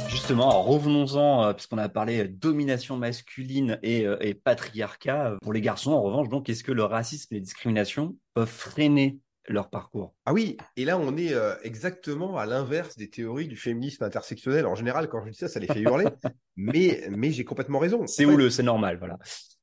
Justement, 0.09 0.63
revenons-en, 0.63 1.45
euh, 1.45 1.53
puisqu'on 1.53 1.77
a 1.77 1.89
parlé 1.91 2.27
domination 2.27 2.97
masculine 2.97 3.79
et, 3.83 4.07
euh, 4.07 4.17
et, 4.21 4.33
patriarcat. 4.33 5.37
Pour 5.43 5.53
les 5.53 5.61
garçons, 5.61 5.93
en 5.93 6.01
revanche, 6.01 6.31
donc, 6.31 6.49
est-ce 6.49 6.65
que 6.65 6.73
le 6.73 6.83
racisme 6.83 7.35
et 7.35 7.37
les 7.37 7.43
discriminations 7.43 8.17
peuvent 8.33 8.49
freiner 8.49 9.19
leur 9.49 9.69
parcours. 9.69 10.15
Ah 10.25 10.33
oui, 10.33 10.57
et 10.77 10.85
là 10.85 10.99
on 10.99 11.17
est 11.17 11.35
euh, 11.35 11.55
exactement 11.63 12.39
à 12.39 12.47
l'inverse 12.47 12.97
des 12.97 13.11
théories 13.11 13.49
du 13.49 13.57
féminisme 13.57 14.05
intersectionnel. 14.05 14.67
En 14.67 14.75
général, 14.75 15.09
quand 15.09 15.25
je 15.25 15.31
dis 15.31 15.37
ça, 15.37 15.49
ça 15.49 15.61
les 15.61 15.67
fait 15.67 15.81
hurler, 15.81 16.07
mais, 16.57 17.07
mais 17.11 17.31
j'ai 17.31 17.45
complètement 17.45 17.79
raison. 17.79 18.07
C'est 18.07 18.25
où 18.25 18.37
le 18.37 18.51
c'est 18.51 18.63
normal, 18.63 18.99
voilà. 18.99 19.19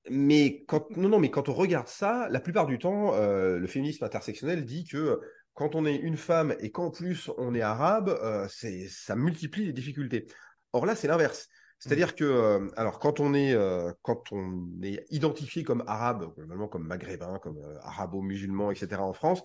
Mais 0.09 0.63
quand 0.67 0.95
non 0.97 1.09
non, 1.09 1.19
mais 1.19 1.31
quand 1.31 1.49
on 1.49 1.53
regarde 1.53 1.87
ça, 1.87 2.27
la 2.29 2.39
plupart 2.39 2.67
du 2.67 2.77
temps, 2.77 3.13
euh, 3.15 3.57
le 3.57 3.67
féminisme 3.67 4.03
intersectionnel 4.03 4.65
dit 4.65 4.85
que 4.85 5.19
quand 5.53 5.75
on 5.75 5.85
est 5.85 5.95
une 5.95 6.17
femme 6.17 6.55
et 6.59 6.71
qu'en 6.71 6.91
plus 6.91 7.29
on 7.37 7.55
est 7.55 7.61
arabe, 7.61 8.09
euh, 8.09 8.47
c'est 8.49 8.87
ça 8.87 9.15
multiplie 9.15 9.65
les 9.65 9.73
difficultés. 9.73 10.27
Or 10.73 10.85
là, 10.85 10.95
c'est 10.95 11.07
l'inverse. 11.07 11.49
C'est-à-dire 11.79 12.09
mmh. 12.09 12.15
que, 12.15 12.69
alors, 12.77 12.99
quand 12.99 13.19
on 13.19 13.33
est, 13.33 13.57
quand 14.03 14.31
on 14.31 14.69
est 14.83 15.03
identifié 15.09 15.63
comme 15.63 15.83
arabe, 15.87 16.31
normalement 16.37 16.67
comme 16.67 16.85
maghrébin, 16.85 17.39
comme 17.39 17.59
arabo-musulman, 17.81 18.69
etc. 18.69 19.01
en 19.01 19.13
France, 19.13 19.41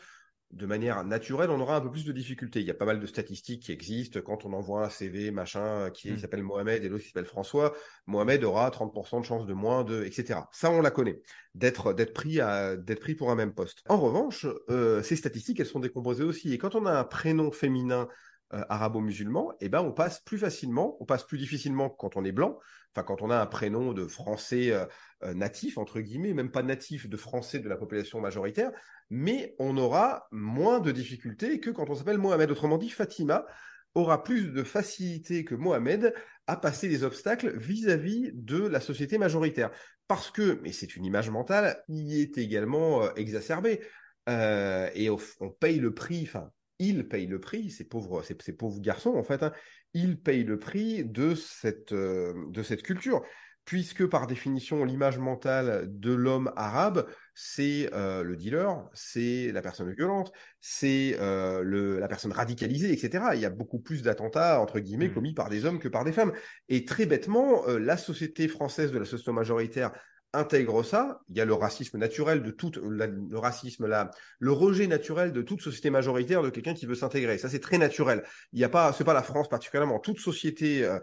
de 0.53 0.65
manière 0.65 1.05
naturelle, 1.05 1.51
on 1.51 1.61
aura 1.61 1.77
un 1.77 1.81
peu 1.81 1.91
plus 1.91 2.05
de 2.05 2.13
difficultés. 2.13 2.61
Il 2.61 2.67
y 2.67 2.71
a 2.71 2.75
pas 2.75 2.85
mal 2.85 3.01
de 3.01 3.07
statistiques 3.07 3.63
qui 3.65 3.73
existent. 3.73 4.21
Quand 4.21 4.45
on 4.45 4.53
envoie 4.53 4.87
un 4.87 4.91
CV, 4.91 5.31
machin, 5.31 5.91
qui 5.91 6.13
mmh. 6.13 6.19
s'appelle 6.19 6.43
Mohamed 6.43 6.85
et 6.85 6.89
l'autre 6.89 7.03
qui 7.03 7.09
s'appelle 7.09 7.27
François, 7.27 7.75
Mohamed 8.07 8.45
aura 8.45 8.71
30% 8.71 9.21
de 9.21 9.25
chance 9.25 9.47
de 9.47 9.53
moins 9.53 9.85
de, 9.85 10.05
etc. 10.05 10.41
Ça, 10.53 10.71
on 10.71 10.81
la 10.81 10.91
connaît. 10.91 11.21
D'être, 11.55 11.93
d'être 11.93 12.13
pris 12.13 12.41
à, 12.41 12.77
d'être 12.77 13.01
pris 13.01 13.15
pour 13.15 13.31
un 13.31 13.35
même 13.35 13.55
poste. 13.55 13.83
En 13.89 13.99
revanche, 13.99 14.47
euh, 14.71 15.03
ces 15.03 15.17
statistiques, 15.17 15.59
elles 15.59 15.67
sont 15.67 15.81
décomposées 15.81 16.25
aussi. 16.25 16.53
Et 16.53 16.59
quand 16.59 16.75
on 16.75 16.87
a 16.87 16.93
un 16.93 17.05
prénom 17.05 17.51
féminin 17.51 18.09
euh, 18.53 18.63
arabo-musulman, 18.69 19.53
eh 19.61 19.69
ben, 19.69 19.81
on 19.81 19.93
passe 19.93 20.21
plus 20.21 20.39
facilement, 20.39 20.97
on 21.01 21.05
passe 21.05 21.25
plus 21.25 21.39
difficilement 21.39 21.89
quand 21.89 22.17
on 22.17 22.25
est 22.25 22.33
blanc. 22.33 22.59
Enfin, 22.95 23.05
quand 23.05 23.23
on 23.23 23.31
a 23.31 23.41
un 23.41 23.47
prénom 23.47 23.93
de 23.93 24.07
français 24.07 24.71
euh, 24.73 25.35
natif, 25.35 25.79
entre 25.79 26.01
guillemets, 26.01 26.33
même 26.33 26.51
pas 26.51 26.63
natif 26.63 27.09
de 27.09 27.17
français 27.17 27.59
de 27.59 27.69
la 27.69 27.77
population 27.77 28.21
majoritaire, 28.21 28.71
mais 29.11 29.55
on 29.59 29.77
aura 29.77 30.29
moins 30.31 30.81
de 30.81 30.93
difficultés 30.93 31.61
que 31.61 31.71
quand 31.71 31.91
on 31.91 31.95
s'appelle 31.95 32.19
Mohamed. 32.19 32.51
Autrement 32.51 32.79
dit, 32.79 32.91
Fatima 32.91 33.47
aura 33.95 34.23
plus 34.23 34.53
de 34.53 34.63
facilité 34.63 35.45
que 35.45 35.55
Mohamed 35.55 36.15
à 36.47 36.57
passer 36.57 36.89
les 36.89 37.03
obstacles 37.03 37.57
vis-à-vis 37.59 38.31
de 38.35 38.67
la 38.67 38.81
société 38.81 39.19
majoritaire. 39.19 39.71
Parce 40.07 40.31
que, 40.31 40.61
mais 40.63 40.73
c'est 40.73 40.97
une 40.97 41.05
image 41.05 41.31
mentale, 41.31 41.83
qui 41.89 42.21
est 42.21 42.39
également 42.39 43.03
euh, 43.03 43.11
exacerbée. 43.17 43.81
Euh, 44.29 44.91
et 44.95 45.09
on, 45.11 45.19
paye 45.51 45.79
le 45.79 45.95
prix, 45.95 46.25
enfin, 46.25 46.51
il 46.79 47.09
paye 47.09 47.27
le 47.27 47.41
prix, 47.41 47.71
ces 47.71 47.85
pauvres, 47.85 48.23
ces, 48.23 48.53
pauvres 48.53 48.81
garçons, 48.81 49.15
en 49.15 49.23
fait, 49.23 49.43
hein, 49.43 49.53
ils 49.95 50.21
payent 50.21 50.45
le 50.45 50.59
prix 50.59 51.05
de 51.05 51.35
cette, 51.35 51.93
euh, 51.93 52.35
de 52.51 52.63
cette 52.63 52.83
culture 52.83 53.23
puisque 53.65 54.07
par 54.07 54.29
définition, 54.29 54.85
l'image 54.85 55.19
mentale 55.19 55.89
de 55.89 56.13
l'homme 56.13 56.53
arabe, 56.55 57.09
c'est 57.35 57.91
euh, 57.93 58.23
le 58.23 58.37
dealer, 58.37 58.89
c'est 58.95 59.51
la 59.51 59.61
personne 59.61 59.93
violente, 59.93 60.33
c'est 60.61 61.17
euh, 61.19 61.99
la 61.99 62.07
personne 62.07 62.31
radicalisée, 62.31 62.93
etc. 62.93 63.25
Il 63.35 63.41
y 63.41 63.45
a 63.45 63.51
beaucoup 63.51 63.81
plus 63.81 64.03
d'attentats, 64.03 64.61
entre 64.61 64.79
guillemets, 64.79 65.09
mmh. 65.09 65.15
commis 65.15 65.35
par 65.35 65.49
des 65.49 65.65
hommes 65.65 65.81
que 65.81 65.89
par 65.89 66.05
des 66.05 66.13
femmes. 66.13 66.33
Et 66.69 66.85
très 66.85 67.07
bêtement, 67.07 67.67
la 67.67 67.97
société 67.97 68.47
française 68.47 68.93
de 68.93 69.01
la 69.01 69.05
société 69.05 69.33
majoritaire 69.33 69.91
intègre 70.37 70.83
ça, 70.83 71.21
il 71.29 71.37
y 71.37 71.41
a 71.41 71.45
le 71.45 71.55
racisme 71.55 71.99
naturel 71.99 72.43
de 72.43 72.51
toute 72.51 72.77
le 72.77 73.39
racisme 73.39 73.87
là, 73.87 74.11
le 74.39 74.53
rejet 74.53 74.87
naturel 74.87 75.33
de 75.33 75.43
toute 75.43 75.61
société 75.61 75.91
majoritaire 75.91 76.43
de 76.43 76.51
quelqu'un 76.51 76.75
qui 76.75 76.87
veut 76.87 76.95
s'intégrer. 76.95 77.39
Ça 77.39 77.49
c'est 77.49 77.61
très 77.61 77.79
naturel. 77.79 78.25
Il 78.53 78.61
y 78.61 78.65
a 78.65 78.69
pas, 78.69 78.93
c'est 78.93 79.05
pas 79.05 79.15
la 79.15 79.23
France 79.23 79.49
particulièrement. 79.49 79.99
Toute 79.99 80.21
société 80.21 80.85
euh, 80.85 80.99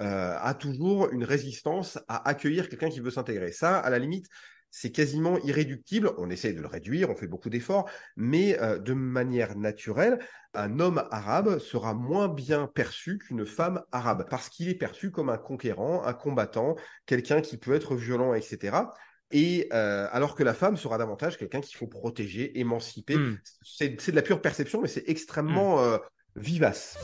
euh, 0.00 0.36
a 0.40 0.54
toujours 0.54 1.10
une 1.10 1.24
résistance 1.24 1.98
à 2.08 2.28
accueillir 2.28 2.68
quelqu'un 2.68 2.88
qui 2.88 3.00
veut 3.00 3.10
s'intégrer. 3.10 3.52
Ça, 3.52 3.78
à 3.78 3.90
la 3.90 3.98
limite, 3.98 4.26
c'est 4.70 4.90
quasiment 4.90 5.38
irréductible. 5.38 6.12
On 6.18 6.30
essaie 6.30 6.52
de 6.52 6.60
le 6.60 6.66
réduire, 6.66 7.10
on 7.10 7.16
fait 7.16 7.26
beaucoup 7.26 7.50
d'efforts, 7.50 7.88
mais 8.16 8.60
euh, 8.60 8.78
de 8.78 8.92
manière 8.92 9.56
naturelle, 9.56 10.18
un 10.54 10.80
homme 10.80 11.04
arabe 11.10 11.58
sera 11.58 11.94
moins 11.94 12.28
bien 12.28 12.66
perçu 12.66 13.18
qu'une 13.18 13.46
femme 13.46 13.82
arabe, 13.92 14.26
parce 14.30 14.48
qu'il 14.48 14.68
est 14.68 14.74
perçu 14.74 15.10
comme 15.10 15.28
un 15.28 15.38
conquérant, 15.38 16.04
un 16.04 16.14
combattant, 16.14 16.76
quelqu'un 17.06 17.40
qui 17.40 17.56
peut 17.56 17.74
être 17.74 17.94
violent, 17.94 18.34
etc. 18.34 18.76
Et 19.30 19.68
euh, 19.72 20.08
alors 20.10 20.34
que 20.34 20.42
la 20.42 20.54
femme 20.54 20.76
sera 20.76 20.96
davantage 20.96 21.36
quelqu'un 21.36 21.60
qu'il 21.60 21.76
faut 21.76 21.86
protéger, 21.86 22.58
émanciper. 22.58 23.16
Hmm. 23.16 23.38
C'est 23.62 24.10
de 24.10 24.16
la 24.16 24.22
pure 24.22 24.40
perception, 24.40 24.80
mais 24.80 24.88
c'est 24.88 25.08
extrêmement 25.08 25.76
hmm. 25.76 25.84
euh, 25.84 25.98
vivace. 26.36 26.96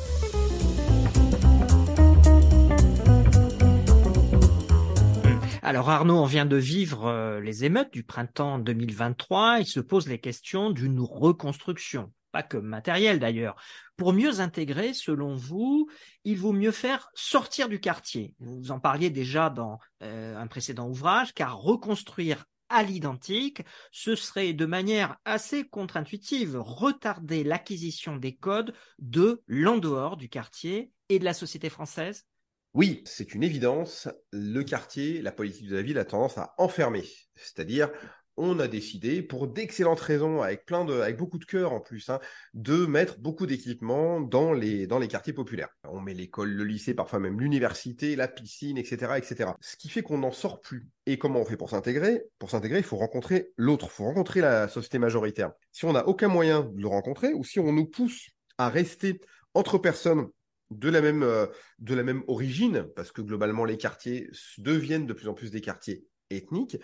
Alors 5.66 5.88
Arnaud, 5.88 6.18
on 6.18 6.26
vient 6.26 6.44
de 6.44 6.58
vivre 6.58 7.06
euh, 7.06 7.40
les 7.40 7.64
émeutes 7.64 7.90
du 7.90 8.04
printemps 8.04 8.58
2023. 8.58 9.60
Il 9.60 9.66
se 9.66 9.80
pose 9.80 10.08
les 10.08 10.18
questions 10.18 10.68
d'une 10.68 11.00
reconstruction, 11.00 12.12
pas 12.32 12.42
que 12.42 12.58
matérielle 12.58 13.18
d'ailleurs. 13.18 13.56
Pour 13.96 14.12
mieux 14.12 14.40
intégrer, 14.40 14.92
selon 14.92 15.34
vous, 15.34 15.88
il 16.24 16.36
vaut 16.36 16.52
mieux 16.52 16.70
faire 16.70 17.08
sortir 17.14 17.70
du 17.70 17.80
quartier. 17.80 18.34
Vous 18.40 18.72
en 18.72 18.78
parliez 18.78 19.08
déjà 19.08 19.48
dans 19.48 19.78
euh, 20.02 20.36
un 20.36 20.46
précédent 20.48 20.86
ouvrage, 20.86 21.32
car 21.32 21.56
reconstruire 21.56 22.44
à 22.68 22.82
l'identique, 22.82 23.62
ce 23.90 24.16
serait 24.16 24.52
de 24.52 24.66
manière 24.66 25.16
assez 25.24 25.66
contre-intuitive 25.66 26.58
retarder 26.60 27.42
l'acquisition 27.42 28.18
des 28.18 28.36
codes 28.36 28.74
de 28.98 29.42
l'en 29.46 29.78
dehors 29.78 30.18
du 30.18 30.28
quartier 30.28 30.92
et 31.08 31.18
de 31.18 31.24
la 31.24 31.32
société 31.32 31.70
française 31.70 32.26
oui, 32.74 33.02
c'est 33.06 33.34
une 33.34 33.44
évidence. 33.44 34.08
Le 34.32 34.62
quartier, 34.62 35.22
la 35.22 35.30
politique 35.30 35.68
de 35.68 35.76
la 35.76 35.82
ville 35.82 35.98
a 35.98 36.04
tendance 36.04 36.38
à 36.38 36.54
enfermer. 36.58 37.04
C'est-à-dire, 37.36 37.88
on 38.36 38.58
a 38.58 38.66
décidé, 38.66 39.22
pour 39.22 39.46
d'excellentes 39.46 40.00
raisons, 40.00 40.42
avec 40.42 40.66
plein 40.66 40.84
de, 40.84 40.94
avec 40.94 41.16
beaucoup 41.16 41.38
de 41.38 41.44
cœur 41.44 41.72
en 41.72 41.78
plus, 41.78 42.10
hein, 42.10 42.18
de 42.52 42.84
mettre 42.84 43.20
beaucoup 43.20 43.46
d'équipements 43.46 44.20
dans 44.20 44.52
les, 44.52 44.88
quartiers 45.08 45.32
populaires. 45.32 45.68
On 45.88 46.00
met 46.00 46.14
l'école, 46.14 46.50
le 46.50 46.64
lycée, 46.64 46.94
parfois 46.94 47.20
même 47.20 47.38
l'université, 47.38 48.16
la 48.16 48.26
piscine, 48.26 48.76
etc., 48.76 49.12
etc. 49.18 49.50
Ce 49.60 49.76
qui 49.76 49.88
fait 49.88 50.02
qu'on 50.02 50.18
n'en 50.18 50.32
sort 50.32 50.60
plus. 50.60 50.88
Et 51.06 51.16
comment 51.16 51.40
on 51.40 51.44
fait 51.44 51.56
pour 51.56 51.70
s'intégrer? 51.70 52.24
Pour 52.40 52.50
s'intégrer, 52.50 52.78
il 52.78 52.84
faut 52.84 52.96
rencontrer 52.96 53.52
l'autre, 53.56 53.86
il 53.88 53.94
faut 53.94 54.04
rencontrer 54.04 54.40
la 54.40 54.66
société 54.66 54.98
majoritaire. 54.98 55.52
Si 55.70 55.84
on 55.84 55.92
n'a 55.92 56.08
aucun 56.08 56.28
moyen 56.28 56.62
de 56.62 56.80
le 56.80 56.88
rencontrer, 56.88 57.32
ou 57.34 57.44
si 57.44 57.60
on 57.60 57.72
nous 57.72 57.86
pousse 57.86 58.30
à 58.58 58.68
rester 58.68 59.20
entre 59.54 59.78
personnes 59.78 60.26
de 60.70 60.88
la 60.88 61.00
même, 61.00 61.22
euh, 61.22 61.46
de 61.78 61.94
la 61.94 62.02
même 62.02 62.22
origine, 62.26 62.86
parce 62.96 63.12
que 63.12 63.22
globalement 63.22 63.64
les 63.64 63.76
quartiers 63.76 64.30
deviennent 64.58 65.06
de 65.06 65.12
plus 65.12 65.28
en 65.28 65.34
plus 65.34 65.50
des 65.50 65.60
quartiers 65.60 66.04
ethniques, 66.30 66.78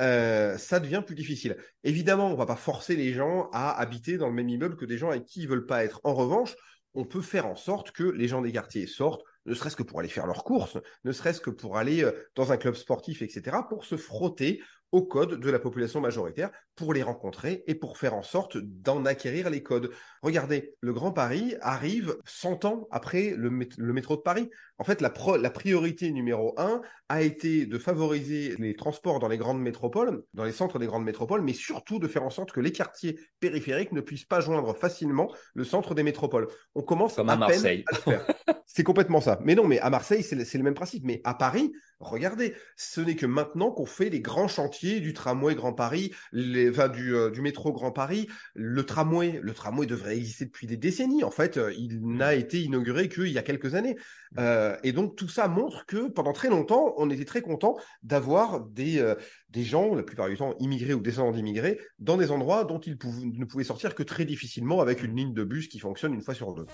euh, 0.00 0.58
ça 0.58 0.80
devient 0.80 1.02
plus 1.06 1.14
difficile. 1.14 1.56
Évidemment, 1.84 2.28
on 2.28 2.34
va 2.34 2.46
pas 2.46 2.56
forcer 2.56 2.96
les 2.96 3.12
gens 3.12 3.48
à 3.52 3.78
habiter 3.78 4.18
dans 4.18 4.28
le 4.28 4.34
même 4.34 4.48
immeuble 4.48 4.76
que 4.76 4.84
des 4.84 4.98
gens 4.98 5.10
avec 5.10 5.24
qui 5.24 5.42
ils 5.42 5.48
veulent 5.48 5.66
pas 5.66 5.84
être. 5.84 6.00
En 6.04 6.14
revanche, 6.14 6.56
on 6.94 7.04
peut 7.04 7.22
faire 7.22 7.46
en 7.46 7.56
sorte 7.56 7.92
que 7.92 8.04
les 8.04 8.28
gens 8.28 8.40
des 8.40 8.52
quartiers 8.52 8.86
sortent, 8.86 9.22
ne 9.46 9.54
serait-ce 9.54 9.76
que 9.76 9.82
pour 9.82 10.00
aller 10.00 10.08
faire 10.08 10.26
leurs 10.26 10.44
courses, 10.44 10.78
ne 11.04 11.12
serait-ce 11.12 11.40
que 11.40 11.50
pour 11.50 11.76
aller 11.76 12.02
euh, 12.02 12.12
dans 12.34 12.52
un 12.52 12.56
club 12.56 12.74
sportif, 12.74 13.22
etc., 13.22 13.58
pour 13.68 13.84
se 13.84 13.96
frotter 13.96 14.62
au 14.92 15.02
code 15.02 15.40
de 15.40 15.50
la 15.50 15.58
population 15.58 16.00
majoritaire 16.00 16.50
pour 16.76 16.94
les 16.94 17.02
rencontrer 17.02 17.64
et 17.66 17.74
pour 17.74 17.98
faire 17.98 18.14
en 18.14 18.22
sorte 18.22 18.56
d'en 18.56 19.04
acquérir 19.04 19.50
les 19.50 19.62
codes. 19.62 19.90
Regardez, 20.22 20.74
le 20.80 20.92
Grand 20.92 21.12
Paris 21.12 21.54
arrive 21.60 22.16
100 22.26 22.64
ans 22.64 22.86
après 22.90 23.34
le, 23.36 23.50
métro 23.50 24.16
de 24.16 24.22
Paris. 24.22 24.50
En 24.78 24.84
fait, 24.84 25.00
la, 25.00 25.12
la, 25.38 25.50
priorité 25.50 26.10
numéro 26.10 26.52
un 26.56 26.80
a 27.08 27.22
été 27.22 27.64
de 27.64 27.78
favoriser 27.78 28.56
les 28.58 28.74
transports 28.74 29.20
dans 29.20 29.28
les 29.28 29.38
grandes 29.38 29.60
métropoles, 29.60 30.24
dans 30.34 30.44
les 30.44 30.52
centres 30.52 30.80
des 30.80 30.86
grandes 30.86 31.04
métropoles, 31.04 31.42
mais 31.42 31.52
surtout 31.52 32.00
de 32.00 32.08
faire 32.08 32.24
en 32.24 32.30
sorte 32.30 32.50
que 32.50 32.60
les 32.60 32.72
quartiers 32.72 33.18
périphériques 33.38 33.92
ne 33.92 34.00
puissent 34.00 34.24
pas 34.24 34.40
joindre 34.40 34.76
facilement 34.76 35.32
le 35.54 35.62
centre 35.62 35.94
des 35.94 36.02
métropoles. 36.02 36.48
On 36.74 36.82
commence 36.82 37.14
Comme 37.14 37.28
à, 37.28 37.36
Marseille. 37.36 37.84
à 37.92 37.96
faire. 37.96 38.26
C'est 38.66 38.82
complètement 38.82 39.20
ça. 39.20 39.38
Mais 39.44 39.54
non, 39.54 39.68
mais 39.68 39.78
à 39.78 39.90
Marseille, 39.90 40.22
c'est 40.24 40.34
le, 40.34 40.42
le 40.42 40.62
même 40.64 40.74
principe. 40.74 41.04
Mais 41.04 41.20
à 41.22 41.34
Paris, 41.34 41.72
regardez, 42.00 42.54
ce 42.76 43.00
n'est 43.00 43.14
que 43.14 43.26
maintenant 43.26 43.70
qu'on 43.70 43.86
fait 43.86 44.10
les 44.10 44.20
grands 44.20 44.48
chantiers 44.48 44.98
du 45.00 45.12
tramway 45.12 45.54
Grand 45.54 45.74
Paris, 45.74 46.12
les, 46.32 46.70
enfin, 46.70 46.88
du, 46.88 47.14
euh, 47.14 47.30
du, 47.30 47.40
métro 47.40 47.72
Grand 47.72 47.92
Paris. 47.92 48.26
Le 48.54 48.84
tramway, 48.84 49.38
le 49.42 49.54
tramway 49.54 49.86
devrait 49.86 50.16
exister 50.16 50.46
depuis 50.46 50.66
des 50.66 50.76
décennies. 50.76 51.22
En 51.22 51.30
fait, 51.30 51.56
euh, 51.56 51.72
il 51.78 52.00
n'a 52.04 52.34
été 52.34 52.62
inauguré 52.62 53.08
qu'il 53.08 53.28
y 53.28 53.38
a 53.38 53.42
quelques 53.42 53.74
années. 53.74 53.96
Euh, 54.38 54.63
et 54.82 54.92
donc 54.92 55.16
tout 55.16 55.28
ça 55.28 55.48
montre 55.48 55.86
que 55.86 56.08
pendant 56.08 56.32
très 56.32 56.48
longtemps, 56.48 56.94
on 56.96 57.10
était 57.10 57.24
très 57.24 57.42
content 57.42 57.76
d'avoir 58.02 58.60
des, 58.60 58.98
euh, 58.98 59.14
des 59.50 59.64
gens, 59.64 59.94
la 59.94 60.02
plupart 60.02 60.28
du 60.28 60.36
temps 60.36 60.54
immigrés 60.60 60.94
ou 60.94 61.00
descendants 61.00 61.32
d'immigrés, 61.32 61.78
dans 61.98 62.16
des 62.16 62.30
endroits 62.30 62.64
dont 62.64 62.80
ils 62.80 62.96
ne 63.38 63.44
pouvaient 63.44 63.64
sortir 63.64 63.94
que 63.94 64.02
très 64.02 64.24
difficilement 64.24 64.80
avec 64.80 65.02
une 65.02 65.16
ligne 65.16 65.34
de 65.34 65.44
bus 65.44 65.68
qui 65.68 65.78
fonctionne 65.78 66.14
une 66.14 66.22
fois 66.22 66.34
sur 66.34 66.52
deux. 66.54 66.66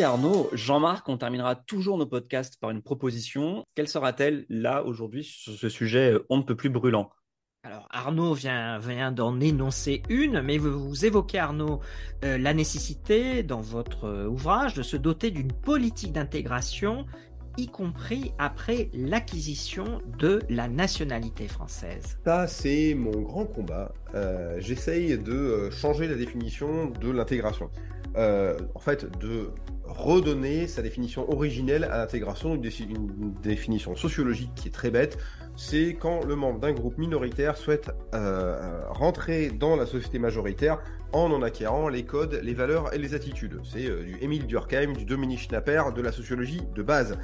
Merci 0.00 0.14
Arnaud. 0.14 0.48
Jean-Marc, 0.54 1.06
on 1.10 1.18
terminera 1.18 1.54
toujours 1.54 1.98
nos 1.98 2.06
podcasts 2.06 2.58
par 2.58 2.70
une 2.70 2.80
proposition. 2.80 3.64
Quelle 3.74 3.86
sera-t-elle 3.86 4.46
là 4.48 4.82
aujourd'hui 4.82 5.24
sur 5.24 5.52
ce 5.52 5.68
sujet 5.68 6.12
euh, 6.12 6.24
on 6.30 6.38
ne 6.38 6.42
peut 6.42 6.56
plus 6.56 6.70
brûlant? 6.70 7.10
Alors 7.64 7.86
Arnaud 7.90 8.32
vient, 8.32 8.78
vient 8.78 9.12
d'en 9.12 9.38
énoncer 9.40 10.02
une, 10.08 10.40
mais 10.40 10.56
vous, 10.56 11.04
évoquez 11.04 11.38
Arnaud 11.38 11.80
euh, 12.24 12.38
la 12.38 12.54
nécessité 12.54 13.42
dans 13.42 13.60
votre 13.60 14.04
euh, 14.04 14.26
ouvrage 14.26 14.72
de 14.72 14.82
se 14.82 14.96
doter 14.96 15.30
d'une 15.30 15.52
politique 15.52 16.12
d'intégration, 16.12 17.04
y 17.58 17.66
compris 17.66 18.32
après 18.38 18.88
l'acquisition 18.94 20.00
de 20.18 20.40
la 20.48 20.68
nationalité 20.68 21.46
française. 21.46 22.16
Ça 22.24 22.46
c'est 22.46 22.94
mon 22.94 23.20
grand 23.20 23.44
combat. 23.44 23.92
J'essaye 24.60 25.18
de 25.18 25.68
changer 25.70 26.08
la 26.08 26.14
définition 26.14 26.86
de 26.86 27.10
l'intégration. 27.10 27.68
Euh, 28.16 28.58
en 28.74 28.80
fait, 28.80 29.06
de 29.18 29.50
redonner 29.84 30.66
sa 30.66 30.82
définition 30.82 31.30
originelle 31.30 31.84
à 31.84 31.98
l'intégration, 31.98 32.54
une, 32.54 33.34
définition 33.42 33.94
sociologique 33.96 34.50
qui 34.54 34.68
est 34.68 34.72
très 34.72 34.90
bête. 34.90 35.18
C'est 35.56 35.94
quand 35.94 36.24
le 36.24 36.36
membre 36.36 36.60
d'un 36.60 36.72
groupe 36.72 36.98
minoritaire 36.98 37.56
souhaite 37.56 37.90
euh, 38.14 38.82
rentrer 38.88 39.50
dans 39.50 39.76
la 39.76 39.86
société 39.86 40.18
majoritaire 40.18 40.80
en 41.12 41.30
en 41.32 41.42
acquérant 41.42 41.88
les 41.88 42.04
codes, 42.04 42.40
les 42.42 42.54
valeurs 42.54 42.94
et 42.94 42.98
les 42.98 43.14
attitudes. 43.14 43.60
C'est 43.64 43.86
euh, 43.86 44.02
du 44.02 44.16
Émile 44.20 44.46
Durkheim, 44.46 44.92
du 44.92 45.04
Dominique 45.04 45.40
Schnapper, 45.40 45.82
de 45.94 46.02
la 46.02 46.12
sociologie 46.12 46.62
de 46.74 46.82
base. 46.82 47.18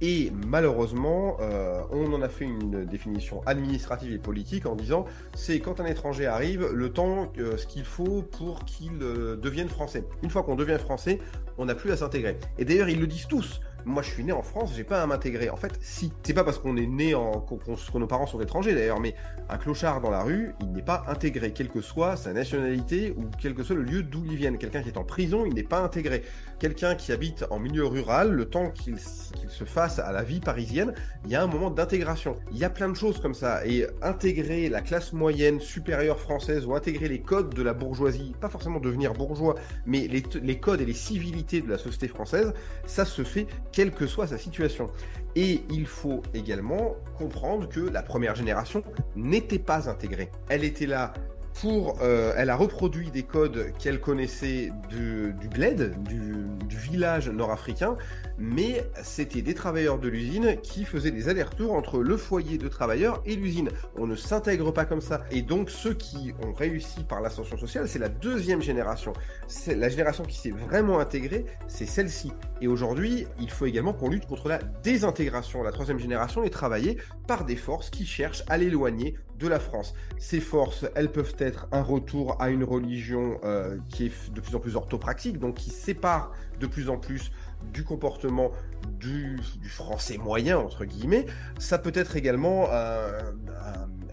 Et 0.00 0.32
malheureusement, 0.46 1.36
euh, 1.40 1.82
on 1.90 2.12
en 2.12 2.22
a 2.22 2.28
fait 2.28 2.44
une 2.44 2.84
définition 2.84 3.42
administrative 3.46 4.12
et 4.12 4.18
politique 4.18 4.66
en 4.66 4.74
disant 4.74 5.04
c'est 5.34 5.60
quand 5.60 5.80
un 5.80 5.86
étranger 5.86 6.26
arrive, 6.26 6.66
le 6.72 6.92
temps, 6.92 7.32
euh, 7.38 7.56
ce 7.56 7.66
qu'il 7.66 7.84
faut 7.84 8.22
pour 8.22 8.64
qu'il 8.64 9.02
euh, 9.02 9.36
devienne 9.36 9.68
français. 9.68 10.04
Une 10.22 10.30
fois 10.30 10.42
qu'on 10.42 10.56
devient 10.56 10.78
français, 10.78 11.18
on 11.58 11.66
n'a 11.66 11.74
plus 11.74 11.92
à 11.92 11.96
s'intégrer. 11.96 12.38
Et 12.58 12.64
d'ailleurs, 12.64 12.88
ils 12.88 13.00
le 13.00 13.06
disent 13.06 13.28
tous 13.28 13.60
moi 13.84 14.02
je 14.02 14.10
suis 14.10 14.24
né 14.24 14.32
en 14.32 14.42
France, 14.42 14.72
j'ai 14.74 14.84
pas 14.84 15.02
à 15.02 15.06
m'intégrer. 15.06 15.50
En 15.50 15.56
fait, 15.56 15.78
si. 15.80 16.12
C'est 16.22 16.34
pas 16.34 16.44
parce 16.44 16.58
qu'on 16.58 16.76
est 16.76 16.86
né 16.86 17.14
en. 17.14 17.40
que 17.40 17.98
nos 17.98 18.06
parents 18.06 18.26
sont 18.26 18.40
étrangers 18.40 18.74
d'ailleurs, 18.74 19.00
mais 19.00 19.14
un 19.48 19.58
clochard 19.58 20.00
dans 20.00 20.10
la 20.10 20.22
rue, 20.22 20.54
il 20.60 20.72
n'est 20.72 20.82
pas 20.82 21.04
intégré, 21.08 21.52
quelle 21.52 21.68
que 21.68 21.80
soit 21.80 22.16
sa 22.16 22.32
nationalité 22.32 23.14
ou 23.16 23.24
quel 23.40 23.54
que 23.54 23.62
soit 23.62 23.76
le 23.76 23.82
lieu 23.82 24.02
d'où 24.02 24.24
il 24.24 24.36
vienne. 24.36 24.58
Quelqu'un 24.58 24.82
qui 24.82 24.88
est 24.88 24.98
en 24.98 25.04
prison, 25.04 25.44
il 25.46 25.54
n'est 25.54 25.62
pas 25.62 25.80
intégré. 25.80 26.22
Quelqu'un 26.58 26.94
qui 26.94 27.10
habite 27.12 27.46
en 27.50 27.58
milieu 27.58 27.86
rural, 27.86 28.30
le 28.32 28.44
temps 28.44 28.70
qu'il 28.70 28.98
se 28.98 29.64
fasse 29.64 29.98
à 29.98 30.12
la 30.12 30.22
vie 30.22 30.40
parisienne, 30.40 30.94
il 31.24 31.30
y 31.30 31.34
a 31.34 31.42
un 31.42 31.46
moment 31.46 31.70
d'intégration. 31.70 32.36
Il 32.52 32.58
y 32.58 32.64
a 32.64 32.70
plein 32.70 32.88
de 32.88 32.94
choses 32.94 33.20
comme 33.20 33.34
ça. 33.34 33.66
Et 33.66 33.86
intégrer 34.02 34.68
la 34.68 34.82
classe 34.82 35.12
moyenne 35.12 35.60
supérieure 35.60 36.20
française 36.20 36.66
ou 36.66 36.74
intégrer 36.74 37.08
les 37.08 37.20
codes 37.20 37.54
de 37.54 37.62
la 37.62 37.72
bourgeoisie, 37.72 38.34
pas 38.40 38.48
forcément 38.48 38.78
devenir 38.78 39.14
bourgeois, 39.14 39.54
mais 39.86 40.06
les 40.06 40.60
codes 40.60 40.80
et 40.80 40.86
les 40.86 40.94
civilités 40.94 41.60
de 41.60 41.68
la 41.68 41.78
société 41.78 42.08
française, 42.08 42.52
ça 42.86 43.04
se 43.04 43.24
fait 43.24 43.46
quelle 43.72 43.92
que 43.92 44.06
soit 44.06 44.26
sa 44.26 44.38
situation. 44.38 44.90
Et 45.36 45.62
il 45.70 45.86
faut 45.86 46.22
également 46.34 46.96
comprendre 47.16 47.68
que 47.68 47.80
la 47.80 48.02
première 48.02 48.34
génération 48.34 48.82
n'était 49.14 49.58
pas 49.58 49.88
intégrée. 49.88 50.30
Elle 50.48 50.64
était 50.64 50.86
là 50.86 51.12
pour, 51.60 51.98
euh, 52.00 52.32
elle 52.36 52.50
a 52.50 52.56
reproduit 52.56 53.10
des 53.10 53.22
codes 53.22 53.72
qu'elle 53.78 54.00
connaissait 54.00 54.72
du, 54.88 55.34
bled, 55.48 55.94
du 56.02 56.76
village 56.76 57.28
nord-africain, 57.28 57.96
mais 58.40 58.90
c'était 59.02 59.42
des 59.42 59.54
travailleurs 59.54 59.98
de 59.98 60.08
l'usine 60.08 60.56
qui 60.62 60.84
faisaient 60.84 61.10
des 61.10 61.28
allers-retours 61.28 61.74
entre 61.74 62.00
le 62.00 62.16
foyer 62.16 62.56
de 62.56 62.68
travailleurs 62.68 63.22
et 63.26 63.36
l'usine. 63.36 63.68
On 63.96 64.06
ne 64.06 64.16
s'intègre 64.16 64.72
pas 64.72 64.86
comme 64.86 65.02
ça. 65.02 65.24
Et 65.30 65.42
donc 65.42 65.68
ceux 65.68 65.92
qui 65.92 66.32
ont 66.42 66.52
réussi 66.52 67.04
par 67.04 67.20
l'ascension 67.20 67.58
sociale, 67.58 67.86
c'est 67.86 67.98
la 67.98 68.08
deuxième 68.08 68.62
génération. 68.62 69.12
C'est 69.46 69.74
la 69.74 69.90
génération 69.90 70.24
qui 70.24 70.38
s'est 70.38 70.50
vraiment 70.50 70.98
intégrée, 70.98 71.44
c'est 71.68 71.86
celle-ci. 71.86 72.32
Et 72.62 72.66
aujourd'hui, 72.66 73.26
il 73.38 73.50
faut 73.50 73.66
également 73.66 73.92
qu'on 73.92 74.08
lutte 74.08 74.26
contre 74.26 74.48
la 74.48 74.58
désintégration. 74.58 75.62
La 75.62 75.72
troisième 75.72 75.98
génération 75.98 76.42
est 76.42 76.50
travaillée 76.50 76.96
par 77.26 77.44
des 77.44 77.56
forces 77.56 77.90
qui 77.90 78.06
cherchent 78.06 78.42
à 78.48 78.56
l'éloigner 78.56 79.16
de 79.38 79.48
la 79.48 79.58
France. 79.58 79.94
Ces 80.18 80.40
forces, 80.40 80.86
elles 80.94 81.10
peuvent 81.10 81.34
être 81.38 81.66
un 81.72 81.82
retour 81.82 82.36
à 82.40 82.50
une 82.50 82.62
religion 82.62 83.38
euh, 83.42 83.78
qui 83.88 84.06
est 84.06 84.32
de 84.32 84.40
plus 84.40 84.54
en 84.54 84.60
plus 84.60 84.76
orthopraxique, 84.76 85.38
donc 85.38 85.54
qui 85.54 85.70
sépare 85.70 86.32
de 86.60 86.66
plus 86.66 86.90
en 86.90 86.98
plus 86.98 87.32
du 87.72 87.84
comportement 87.84 88.50
du, 88.98 89.38
français 89.62 90.18
moyen, 90.18 90.58
entre 90.58 90.84
guillemets, 90.84 91.26
ça 91.58 91.78
peut 91.78 91.92
être 91.94 92.16
également 92.16 92.68
un, 92.70 93.08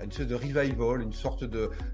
une 0.03 0.12
sorte 0.12 0.27
de 0.27 0.36
revival, 0.36 1.01
une 1.01 1.13
sorte 1.13 1.45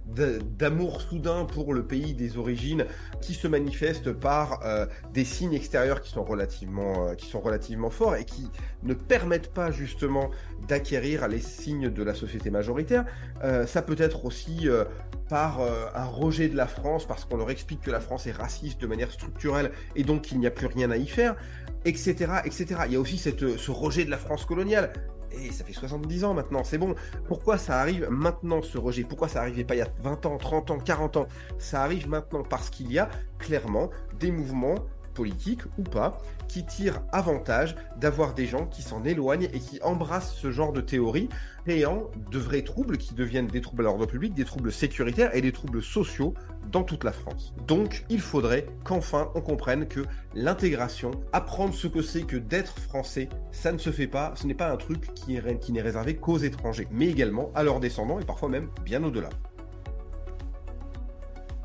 d'amour 0.06 1.02
soudain 1.02 1.46
pour 1.46 1.74
le 1.74 1.86
pays 1.86 2.14
des 2.14 2.38
origines 2.38 2.86
qui 3.22 3.34
se 3.34 3.48
manifeste 3.48 4.12
par 4.12 4.60
euh, 4.66 4.86
des 5.14 5.26
signes 5.26 5.54
extérieurs 5.54 6.02
qui 6.02 6.12
sont 6.12 6.24
relativement, 6.24 7.08
euh, 7.08 7.16
qui 7.16 7.28
sont 7.28 7.40
relativement 7.40 7.90
forts 7.90 8.16
et 8.16 8.26
qui 8.26 8.50
ne 8.84 8.94
permettent 8.94 9.54
pas 9.54 9.72
justement 9.72 10.30
d'acquérir 10.68 11.28
les 11.28 11.40
signes 11.40 11.90
de 11.90 12.04
la 12.04 12.14
société 12.14 12.50
majoritaire. 12.50 13.06
Euh, 13.44 13.66
ça 13.66 13.82
peut 13.82 13.96
être 13.98 14.26
aussi 14.26 14.68
par 15.30 15.62
un 15.62 16.06
rejet 16.06 16.48
de 16.48 16.56
la 16.56 16.68
France 16.68 17.08
parce 17.08 17.26
qu'on 17.26 17.38
leur 17.38 17.50
explique 17.50 17.82
que 17.82 17.92
la 17.92 18.00
France 18.00 18.28
est 18.28 18.32
raciste 18.32 18.80
de 18.80 18.88
manière 18.88 19.12
structurelle 19.12 19.72
et 19.96 20.04
donc 20.04 20.24
qu'il 20.24 20.40
n'y 20.40 20.48
a 20.48 20.52
plus 20.52 20.68
rien 20.68 20.92
à 20.92 20.98
y 20.98 21.08
faire, 21.08 21.36
etc., 21.86 22.42
etc. 22.46 22.82
Il 22.86 22.94
y 22.94 22.96
a 22.96 23.00
aussi 23.00 23.18
ce 23.18 23.72
rejet 23.72 24.06
de 24.06 24.12
la 24.12 24.18
France 24.18 24.46
coloniale. 24.46 24.94
Et 25.34 25.52
ça 25.52 25.64
fait 25.64 25.74
70 25.74 26.24
ans 26.24 26.34
maintenant, 26.34 26.64
c'est 26.64 26.78
bon. 26.78 26.96
Pourquoi 27.28 27.58
ça 27.58 27.80
arrive 27.80 28.08
maintenant 28.10 28.62
ce 28.62 28.78
rejet? 28.78 29.04
Pourquoi 29.04 29.28
ça 29.28 29.42
arrivait 29.42 29.64
pas 29.64 29.76
il 29.76 29.80
y 29.80 29.82
a 29.82 29.90
20 30.02 30.26
ans, 30.26 30.38
30 30.38 30.72
ans, 30.72 30.78
40 30.78 31.18
ans? 31.18 31.28
Ça 31.58 31.84
arrive 31.84 32.08
maintenant 32.08 32.44
parce 32.44 32.70
qu'il 32.70 32.92
y 32.92 33.00
a 33.00 33.10
clairement 33.40 33.90
des 34.20 34.32
mouvements 34.32 34.76
politiques 35.14 35.62
ou 35.78 35.84
pas, 35.84 36.18
qui 36.48 36.66
tirent 36.66 37.02
avantage 37.12 37.76
d'avoir 37.98 38.34
des 38.34 38.46
gens 38.46 38.66
qui 38.66 38.82
s'en 38.82 39.04
éloignent 39.04 39.50
et 39.54 39.60
qui 39.60 39.82
embrassent 39.82 40.34
ce 40.36 40.52
genre 40.52 40.74
de 40.74 40.82
théorie, 40.82 41.30
créant 41.66 42.12
de 42.32 42.38
vrais 42.38 42.62
troubles 42.62 42.98
qui 42.98 43.14
deviennent 43.14 43.48
des 43.48 43.62
troubles 43.62 43.84
à 43.84 43.86
l'ordre 43.86 44.06
public, 44.06 44.34
des 44.34 44.46
troubles 44.46 44.72
sécuritaires 44.72 45.36
et 45.36 45.42
des 45.42 45.52
troubles 45.52 45.82
sociaux 45.82 46.34
dans 46.72 46.84
toute 46.84 47.04
la 47.04 47.12
France. 47.12 47.54
Donc, 47.68 48.06
il 48.10 48.20
faudrait 48.20 48.68
qu'enfin 48.84 49.32
on 49.36 49.42
comprenne 49.42 49.88
que 49.88 50.02
l'intégration, 50.36 51.12
apprendre 51.32 51.74
ce 51.74 51.88
que 51.88 52.02
c'est 52.02 52.24
que 52.24 52.38
d'être 52.38 52.80
français, 52.80 53.30
ça 53.52 53.72
ne 53.72 53.78
se 53.78 53.92
fait 53.92 54.08
pas, 54.08 54.34
ce 54.36 54.48
n'est 54.48 54.54
pas 54.54 54.72
un 54.72 54.78
truc 54.78 55.14
qui 55.14 55.34
n'est 55.34 55.82
réservé 55.82 56.16
qu'aux 56.16 56.38
étrangers, 56.38 56.88
mais 56.92 57.08
également 57.08 57.52
à 57.56 57.64
leurs 57.64 57.80
descendants 57.80 58.20
et 58.20 58.26
parfois 58.26 58.50
même 58.50 58.70
bien 58.84 59.04
au-delà. 59.04 59.30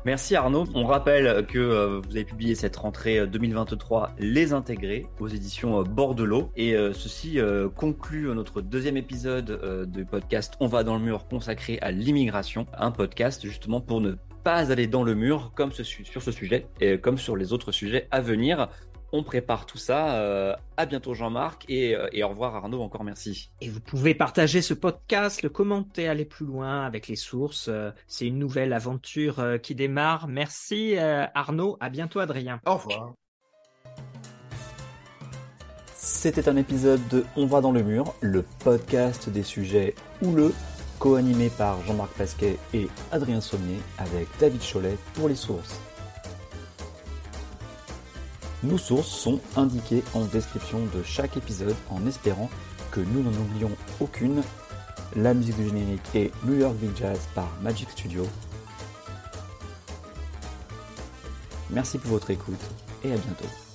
Merci 0.05 0.37
Arnaud. 0.37 0.65
On 0.75 0.85
rappelle 0.85 1.45
que 1.45 1.59
euh, 1.59 1.99
vous 1.99 2.11
avez 2.11 2.23
publié 2.23 2.55
cette 2.55 2.77
rentrée 2.77 3.27
2023 3.27 4.11
Les 4.17 4.53
Intégrés 4.53 5.07
aux 5.19 5.27
éditions 5.27 5.81
euh, 5.81 5.83
Bordelot. 5.83 6.51
Et 6.55 6.73
euh, 6.73 6.93
ceci 6.93 7.39
conclut 7.75 8.33
notre 8.33 8.61
deuxième 8.61 8.95
épisode 8.95 9.87
du 9.91 10.05
podcast 10.05 10.53
On 10.61 10.67
va 10.67 10.83
dans 10.83 10.95
le 10.95 11.03
mur 11.03 11.27
consacré 11.27 11.79
à 11.81 11.91
l'immigration. 11.91 12.65
Un 12.77 12.91
podcast 12.91 13.45
justement 13.45 13.81
pour 13.81 13.99
ne 13.99 14.13
pas 14.43 14.71
aller 14.71 14.87
dans 14.87 15.03
le 15.03 15.15
mur 15.15 15.51
comme 15.53 15.73
sur 15.73 16.21
ce 16.21 16.31
sujet 16.31 16.67
et 16.79 16.97
comme 16.97 17.17
sur 17.17 17.35
les 17.35 17.51
autres 17.51 17.73
sujets 17.73 18.07
à 18.09 18.21
venir 18.21 18.69
on 19.11 19.23
prépare 19.23 19.65
tout 19.65 19.77
ça. 19.77 20.15
Euh, 20.15 20.55
à 20.77 20.85
bientôt 20.85 21.13
Jean-Marc 21.13 21.65
et, 21.67 21.95
euh, 21.95 22.07
et, 22.11 22.23
au 22.23 22.29
revoir 22.29 22.55
Arnaud, 22.55 22.81
encore 22.81 23.03
merci. 23.03 23.49
Et 23.61 23.69
vous 23.69 23.79
pouvez 23.79 24.13
partager 24.13 24.61
ce 24.61 24.73
podcast, 24.73 25.41
le 25.41 25.49
commenter, 25.49 26.07
aller 26.07 26.25
plus 26.25 26.45
loin 26.45 26.85
avec 26.85 27.07
les 27.07 27.15
sources. 27.15 27.67
Euh, 27.67 27.91
c'est 28.07 28.27
une 28.27 28.39
nouvelle 28.39 28.73
aventure 28.73 29.39
euh, 29.39 29.57
qui 29.57 29.75
démarre. 29.75 30.27
Merci 30.27 30.95
Arnaud, 30.97 31.77
à 31.79 31.89
bientôt 31.89 32.19
Adrien. 32.19 32.59
Au 32.65 32.75
revoir. 32.75 33.13
C'était 35.95 36.47
un 36.47 36.55
épisode 36.55 37.05
de 37.09 37.25
On 37.35 37.45
va 37.45 37.61
dans 37.61 37.71
le 37.71 37.83
mur, 37.83 38.13
le 38.21 38.43
podcast 38.63 39.29
des 39.29 39.43
sujets 39.43 39.95
houleux, 40.21 40.53
co-animé 40.97 41.49
par 41.49 41.81
Jean-Marc 41.85 42.11
Pasquet 42.13 42.57
et 42.73 42.87
Adrien 43.11 43.41
Sommier 43.41 43.79
avec 43.97 44.27
David 44.39 44.61
Cholet 44.61 44.97
pour 45.13 45.27
les 45.29 45.35
sources. 45.35 45.79
Nos 48.61 48.77
sources 48.77 49.07
sont 49.07 49.39
indiquées 49.55 50.03
en 50.13 50.25
description 50.25 50.79
de 50.93 51.01
chaque 51.03 51.37
épisode 51.37 51.75
en 51.89 52.05
espérant 52.05 52.49
que 52.91 52.99
nous 52.99 53.23
n'en 53.23 53.31
oublions 53.31 53.71
aucune. 54.01 54.43
La 55.15 55.33
musique 55.33 55.55
du 55.55 55.65
générique 55.65 56.01
est 56.13 56.31
New 56.43 56.55
York 56.55 56.75
Big 56.75 56.95
Jazz 56.95 57.19
par 57.33 57.49
Magic 57.61 57.89
Studio. 57.91 58.27
Merci 61.69 61.97
pour 61.99 62.11
votre 62.11 62.31
écoute 62.31 62.59
et 63.03 63.13
à 63.13 63.17
bientôt. 63.17 63.68